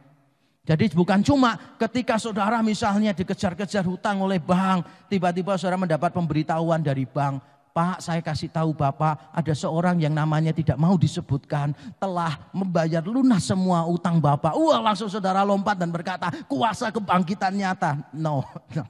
[0.62, 7.02] Jadi bukan cuma ketika saudara misalnya dikejar-kejar hutang oleh bank, tiba-tiba saudara mendapat pemberitahuan dari
[7.02, 7.42] bank,
[7.72, 13.48] Pak saya kasih tahu Bapak ada seorang yang namanya tidak mau disebutkan telah membayar lunas
[13.48, 14.52] semua utang Bapak.
[14.52, 18.04] Wah langsung saudara lompat dan berkata kuasa kebangkitan nyata.
[18.12, 18.44] No,
[18.76, 18.84] no.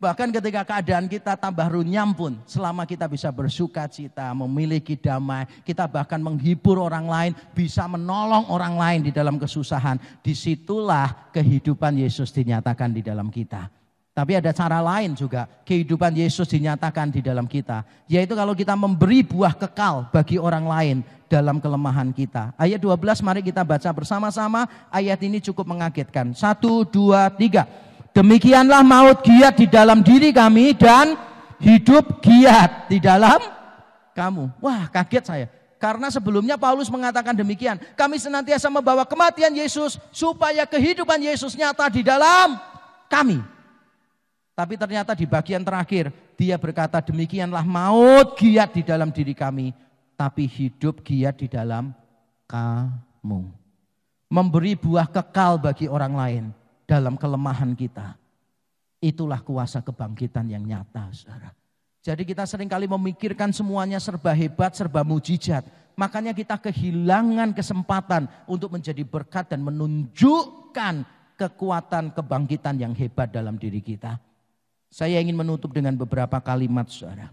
[0.00, 5.84] Bahkan ketika keadaan kita tambah runyam pun selama kita bisa bersuka cita, memiliki damai, kita
[5.84, 10.00] bahkan menghibur orang lain, bisa menolong orang lain di dalam kesusahan.
[10.24, 13.79] Di situlah kehidupan Yesus dinyatakan di dalam kita.
[14.10, 17.86] Tapi ada cara lain juga kehidupan Yesus dinyatakan di dalam kita.
[18.10, 20.96] Yaitu kalau kita memberi buah kekal bagi orang lain
[21.30, 22.50] dalam kelemahan kita.
[22.58, 24.66] Ayat 12 mari kita baca bersama-sama.
[24.90, 26.34] Ayat ini cukup mengagetkan.
[26.34, 27.70] Satu, dua, tiga.
[28.10, 31.14] Demikianlah maut giat di dalam diri kami dan
[31.62, 33.38] hidup giat di dalam
[34.10, 34.58] kamu.
[34.58, 35.46] Wah kaget saya.
[35.80, 37.80] Karena sebelumnya Paulus mengatakan demikian.
[37.96, 42.58] Kami senantiasa membawa kematian Yesus supaya kehidupan Yesus nyata di dalam
[43.08, 43.59] kami.
[44.54, 49.72] Tapi ternyata di bagian terakhir dia berkata demikianlah maut giat di dalam diri kami.
[50.16, 51.96] Tapi hidup giat di dalam
[52.44, 53.48] kamu.
[54.30, 56.44] Memberi buah kekal bagi orang lain
[56.84, 58.14] dalam kelemahan kita.
[59.00, 61.56] Itulah kuasa kebangkitan yang nyata saudara.
[62.00, 65.64] Jadi kita sering kali memikirkan semuanya serba hebat, serba mujizat.
[65.96, 71.04] Makanya kita kehilangan kesempatan untuk menjadi berkat dan menunjukkan
[71.36, 74.16] kekuatan kebangkitan yang hebat dalam diri kita.
[74.90, 77.30] Saya ingin menutup dengan beberapa kalimat saudara.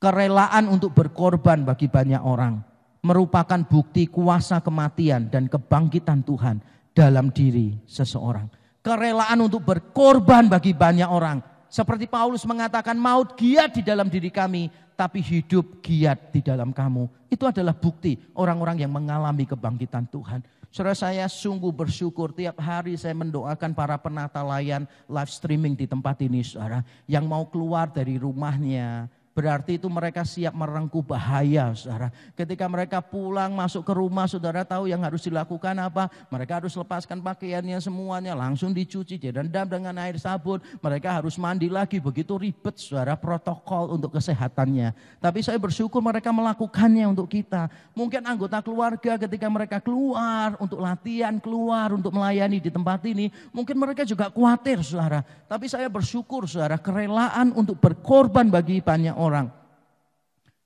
[0.00, 2.64] Kerelaan untuk berkorban bagi banyak orang
[3.02, 6.58] merupakan bukti kuasa kematian dan kebangkitan Tuhan
[6.94, 8.50] dalam diri seseorang.
[8.82, 11.44] Kerelaan untuk berkorban bagi banyak orang.
[11.68, 17.28] Seperti Paulus mengatakan maut giat di dalam diri kami, tapi hidup giat di dalam kamu.
[17.28, 20.40] Itu adalah bukti orang-orang yang mengalami kebangkitan Tuhan.
[20.68, 26.20] Saudara saya sungguh bersyukur tiap hari saya mendoakan para penata layan live streaming di tempat
[26.20, 26.84] ini saudara.
[27.08, 29.08] Yang mau keluar dari rumahnya,
[29.38, 32.10] Berarti itu mereka siap merengkuh bahaya, saudara.
[32.34, 36.10] Ketika mereka pulang masuk ke rumah, saudara tahu yang harus dilakukan apa?
[36.26, 40.58] Mereka harus lepaskan pakaiannya semuanya, langsung dicuci, direndam dengan air sabun.
[40.82, 45.22] Mereka harus mandi lagi, begitu ribet, saudara, protokol untuk kesehatannya.
[45.22, 47.70] Tapi saya bersyukur mereka melakukannya untuk kita.
[47.94, 53.78] Mungkin anggota keluarga ketika mereka keluar untuk latihan, keluar untuk melayani di tempat ini, mungkin
[53.78, 55.22] mereka juga khawatir, saudara.
[55.46, 59.52] Tapi saya bersyukur, saudara, kerelaan untuk berkorban bagi banyak orang orang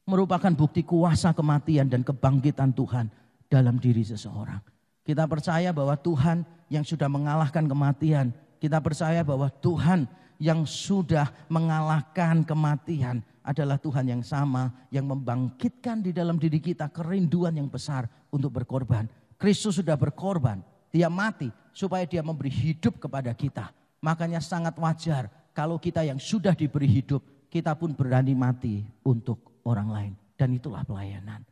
[0.06, 3.10] merupakan bukti kuasa kematian dan kebangkitan Tuhan
[3.50, 4.58] dalam diri seseorang.
[5.02, 8.30] Kita percaya bahwa Tuhan yang sudah mengalahkan kematian,
[8.62, 10.06] kita percaya bahwa Tuhan
[10.38, 17.58] yang sudah mengalahkan kematian adalah Tuhan yang sama yang membangkitkan di dalam diri kita kerinduan
[17.58, 19.10] yang besar untuk berkorban.
[19.38, 20.62] Kristus sudah berkorban,
[20.94, 23.74] dia mati supaya dia memberi hidup kepada kita.
[24.02, 27.22] Makanya sangat wajar kalau kita yang sudah diberi hidup
[27.52, 30.12] kita pun berani mati untuk orang lain.
[30.40, 31.44] Dan itulah pelayanan.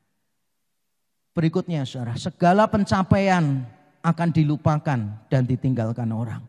[1.36, 3.68] Berikutnya saudara, segala pencapaian
[4.00, 4.98] akan dilupakan
[5.28, 6.42] dan ditinggalkan orang.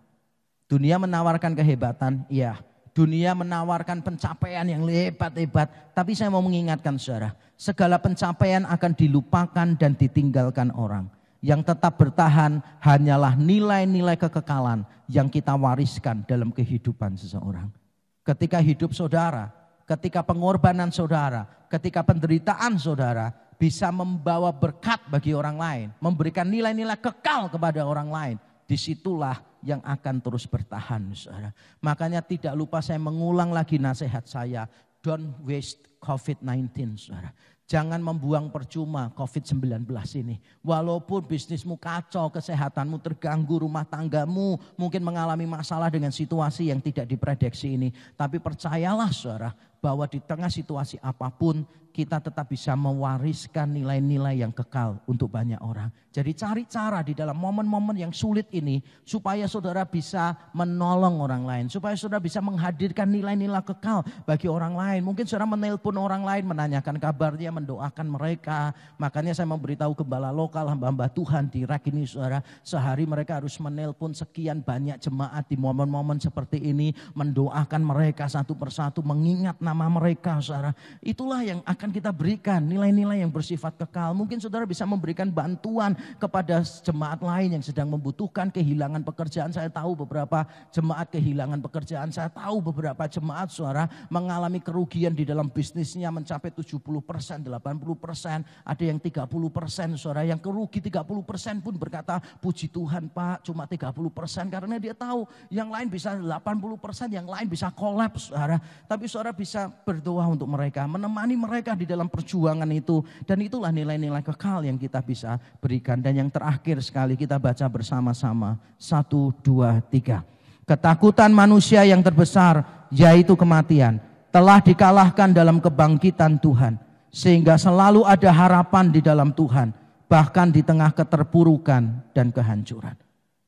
[0.72, 2.64] Dunia menawarkan kehebatan, iya.
[2.96, 5.92] Dunia menawarkan pencapaian yang hebat-hebat.
[5.92, 11.12] Tapi saya mau mengingatkan saudara, segala pencapaian akan dilupakan dan ditinggalkan orang.
[11.44, 17.81] Yang tetap bertahan hanyalah nilai-nilai kekekalan yang kita wariskan dalam kehidupan seseorang.
[18.22, 19.50] Ketika hidup saudara,
[19.90, 27.50] ketika pengorbanan saudara, ketika penderitaan saudara bisa membawa berkat bagi orang lain, memberikan nilai-nilai kekal
[27.50, 31.54] kepada orang lain, di situlah yang akan terus bertahan saudara.
[31.82, 34.66] Makanya tidak lupa saya mengulang lagi nasihat saya,
[35.02, 37.30] don't waste COVID-19, saudara.
[37.72, 39.88] Jangan membuang percuma COVID-19
[40.20, 40.44] ini.
[40.60, 47.80] Walaupun bisnismu kacau, kesehatanmu terganggu, rumah tanggamu mungkin mengalami masalah dengan situasi yang tidak diprediksi
[47.80, 47.96] ini.
[48.20, 54.56] Tapi percayalah saudara, bahwa di tengah situasi apa pun kita tetap bisa mewariskan nilai-nilai yang
[54.56, 55.92] kekal untuk banyak orang.
[56.12, 61.66] Jadi cari cara di dalam momen-momen yang sulit ini supaya saudara bisa menolong orang lain,
[61.72, 65.08] supaya saudara bisa menghadirkan nilai-nilai kekal bagi orang lain.
[65.08, 68.76] Mungkin saudara menelpon orang lain, menanyakan kabarnya, mendoakan mereka.
[69.00, 74.12] Makanya saya memberitahu gembala lokal hamba-hamba Tuhan di rak ini saudara, sehari mereka harus menelpon
[74.12, 80.76] sekian banyak jemaat di momen-momen seperti ini, mendoakan mereka satu persatu, mengingat nama mereka saudara.
[81.00, 84.14] Itulah yang akan kita berikan nilai-nilai yang bersifat kekal.
[84.14, 89.50] Mungkin saudara bisa memberikan bantuan kepada jemaat lain yang sedang membutuhkan kehilangan pekerjaan.
[89.50, 92.14] Saya tahu beberapa jemaat kehilangan pekerjaan.
[92.14, 98.46] Saya tahu beberapa jemaat saudara mengalami kerugian di dalam bisnisnya mencapai 70 persen, 80 persen.
[98.62, 100.22] Ada yang 30 persen saudara.
[100.22, 104.46] Yang kerugi 30 persen pun berkata puji Tuhan Pak cuma 30 persen.
[104.52, 108.60] Karena dia tahu yang lain bisa 80 persen, yang lain bisa kolaps saudara.
[108.86, 113.04] Tapi saudara bisa berdoa untuk mereka, menemani mereka di dalam perjuangan itu.
[113.24, 116.00] Dan itulah nilai-nilai kekal yang kita bisa berikan.
[116.00, 118.60] Dan yang terakhir sekali kita baca bersama-sama.
[118.76, 120.24] Satu, dua, tiga.
[120.66, 124.00] Ketakutan manusia yang terbesar yaitu kematian.
[124.32, 126.80] Telah dikalahkan dalam kebangkitan Tuhan.
[127.12, 129.76] Sehingga selalu ada harapan di dalam Tuhan.
[130.08, 132.96] Bahkan di tengah keterpurukan dan kehancuran.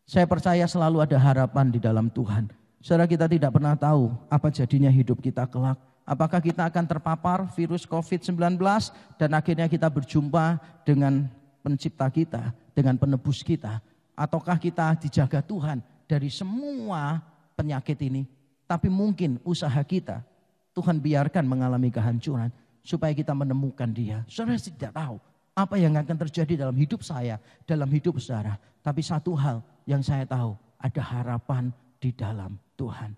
[0.04, 2.52] Saya percaya selalu ada harapan di dalam Tuhan.
[2.84, 5.80] Saudara kita tidak pernah tahu apa jadinya hidup kita kelak.
[6.04, 8.60] Apakah kita akan terpapar virus COVID-19
[9.16, 11.32] dan akhirnya kita berjumpa dengan
[11.64, 13.80] pencipta kita, dengan penebus kita.
[14.14, 17.24] Ataukah kita dijaga Tuhan dari semua
[17.56, 18.28] penyakit ini.
[18.68, 20.22] Tapi mungkin usaha kita,
[20.76, 22.52] Tuhan biarkan mengalami kehancuran
[22.84, 24.28] supaya kita menemukan dia.
[24.28, 25.16] Saudara tidak tahu
[25.56, 28.60] apa yang akan terjadi dalam hidup saya, dalam hidup saudara.
[28.84, 33.16] Tapi satu hal yang saya tahu, ada harapan di dalam Tuhan.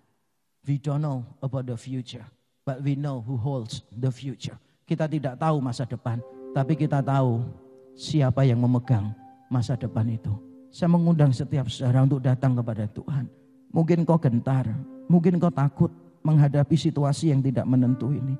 [0.62, 2.35] We don't know about the future.
[2.66, 4.58] But we know who holds the future.
[4.90, 6.18] Kita tidak tahu masa depan,
[6.50, 7.46] tapi kita tahu
[7.94, 9.14] siapa yang memegang
[9.46, 10.34] masa depan itu.
[10.74, 13.30] Saya mengundang setiap saudara untuk datang kepada Tuhan.
[13.70, 14.66] Mungkin kau gentar,
[15.06, 15.94] mungkin kau takut
[16.26, 18.34] menghadapi situasi yang tidak menentu ini.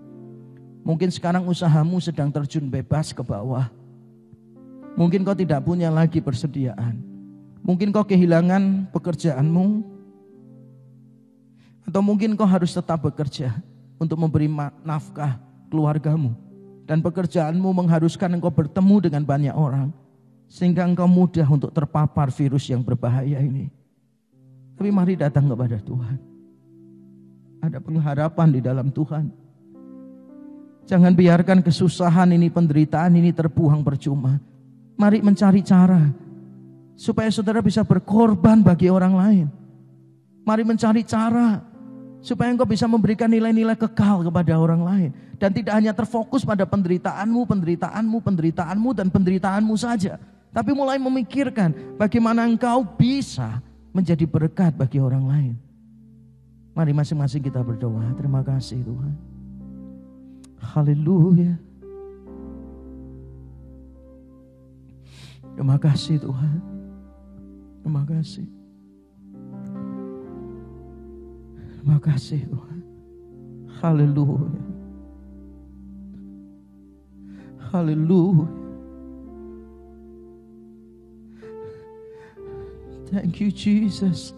[0.83, 3.71] Mungkin sekarang usahamu sedang terjun bebas ke bawah.
[4.99, 6.99] Mungkin kau tidak punya lagi persediaan.
[7.63, 9.87] Mungkin kau kehilangan pekerjaanmu.
[11.87, 13.55] Atau mungkin kau harus tetap bekerja
[13.97, 14.49] untuk memberi
[14.85, 16.33] nafkah keluargamu.
[16.87, 19.91] Dan pekerjaanmu mengharuskan engkau bertemu dengan banyak orang.
[20.47, 23.67] Sehingga engkau mudah untuk terpapar virus yang berbahaya ini.
[24.79, 26.17] Tapi mari datang kepada Tuhan.
[27.65, 29.27] Ada pengharapan di dalam Tuhan.
[30.87, 34.39] Jangan biarkan kesusahan ini, penderitaan ini terbuang percuma.
[34.95, 36.15] Mari mencari cara
[36.95, 39.47] supaya saudara bisa berkorban bagi orang lain.
[40.47, 41.59] Mari mencari cara
[42.27, 45.11] Supaya engkau bisa memberikan nilai-nilai kekal kepada orang lain.
[45.39, 50.19] Dan tidak hanya terfokus pada penderitaanmu, penderitaanmu, penderitaanmu, dan penderitaanmu saja.
[50.51, 53.63] Tapi mulai memikirkan bagaimana engkau bisa
[53.95, 55.55] menjadi berkat bagi orang lain.
[56.75, 58.11] Mari masing-masing kita berdoa.
[58.19, 59.15] Terima kasih Tuhan.
[60.61, 61.55] Haleluya.
[65.55, 66.59] Terima kasih Tuhan.
[67.87, 68.56] Terima kasih.
[71.87, 72.83] Terima kasih Tuhan.
[73.79, 74.59] Haleluya.
[77.71, 78.51] Haleluya.
[83.07, 84.35] Thank you Jesus.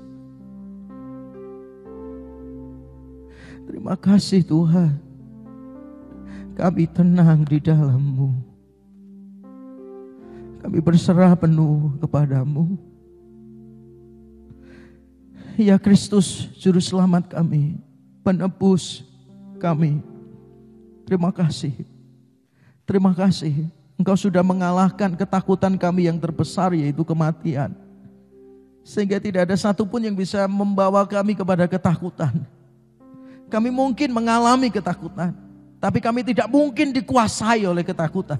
[3.64, 5.00] Terima kasih Tuhan.
[6.52, 8.28] Kami tenang di dalammu.
[10.60, 12.76] Kami berserah penuh kepadamu.
[15.58, 17.82] Ya Kristus, Juru Selamat kami,
[18.22, 19.02] penebus
[19.58, 19.98] kami.
[21.02, 21.74] Terima kasih.
[22.86, 23.66] Terima kasih.
[23.98, 27.74] Engkau sudah mengalahkan ketakutan kami yang terbesar yaitu kematian.
[28.86, 32.38] Sehingga tidak ada satupun yang bisa membawa kami kepada ketakutan.
[33.50, 35.34] Kami mungkin mengalami ketakutan.
[35.82, 38.38] Tapi kami tidak mungkin dikuasai oleh ketakutan.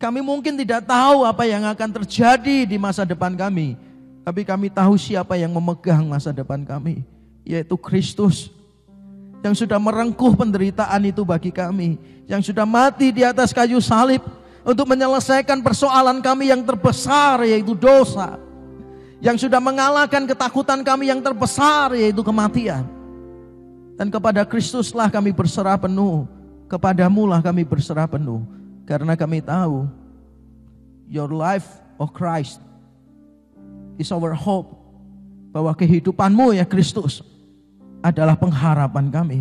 [0.00, 3.89] Kami mungkin tidak tahu apa yang akan terjadi di masa depan kami.
[4.20, 7.02] Tapi kami tahu siapa yang memegang masa depan kami,
[7.44, 8.52] yaitu Kristus
[9.40, 11.96] yang sudah merengkuh penderitaan itu bagi kami,
[12.28, 14.20] yang sudah mati di atas kayu salib
[14.60, 18.36] untuk menyelesaikan persoalan kami yang terbesar yaitu dosa.
[19.20, 22.88] Yang sudah mengalahkan ketakutan kami yang terbesar yaitu kematian.
[23.96, 26.24] Dan kepada Kristuslah kami berserah penuh.
[26.72, 28.40] Kepadamulah kami berserah penuh.
[28.88, 29.84] Karena kami tahu
[31.04, 31.68] your life
[32.00, 32.64] of Christ
[34.00, 34.72] is our hope.
[35.52, 37.20] Bahwa kehidupanmu ya Kristus
[38.00, 39.40] adalah pengharapan kami.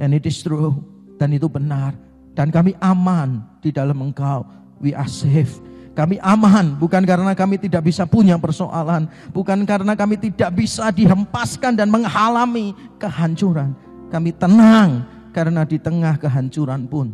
[0.00, 0.80] And it is true.
[1.20, 1.92] Dan itu benar.
[2.32, 4.48] Dan kami aman di dalam engkau.
[4.80, 5.60] We are safe.
[5.92, 11.76] Kami aman bukan karena kami tidak bisa punya persoalan, bukan karena kami tidak bisa dihempaskan
[11.76, 13.76] dan menghalami kehancuran.
[14.08, 15.04] Kami tenang
[15.36, 17.12] karena di tengah kehancuran pun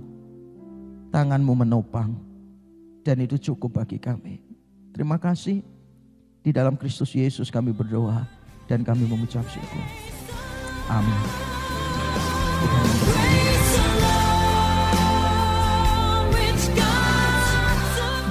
[1.10, 2.14] tanganmu menopang.
[3.02, 4.38] Dan itu cukup bagi kami.
[4.94, 5.77] Terima kasih.
[6.48, 8.24] Di dalam Kristus Yesus kami berdoa
[8.72, 9.84] dan kami mengucap syukur.
[10.88, 11.20] Amin.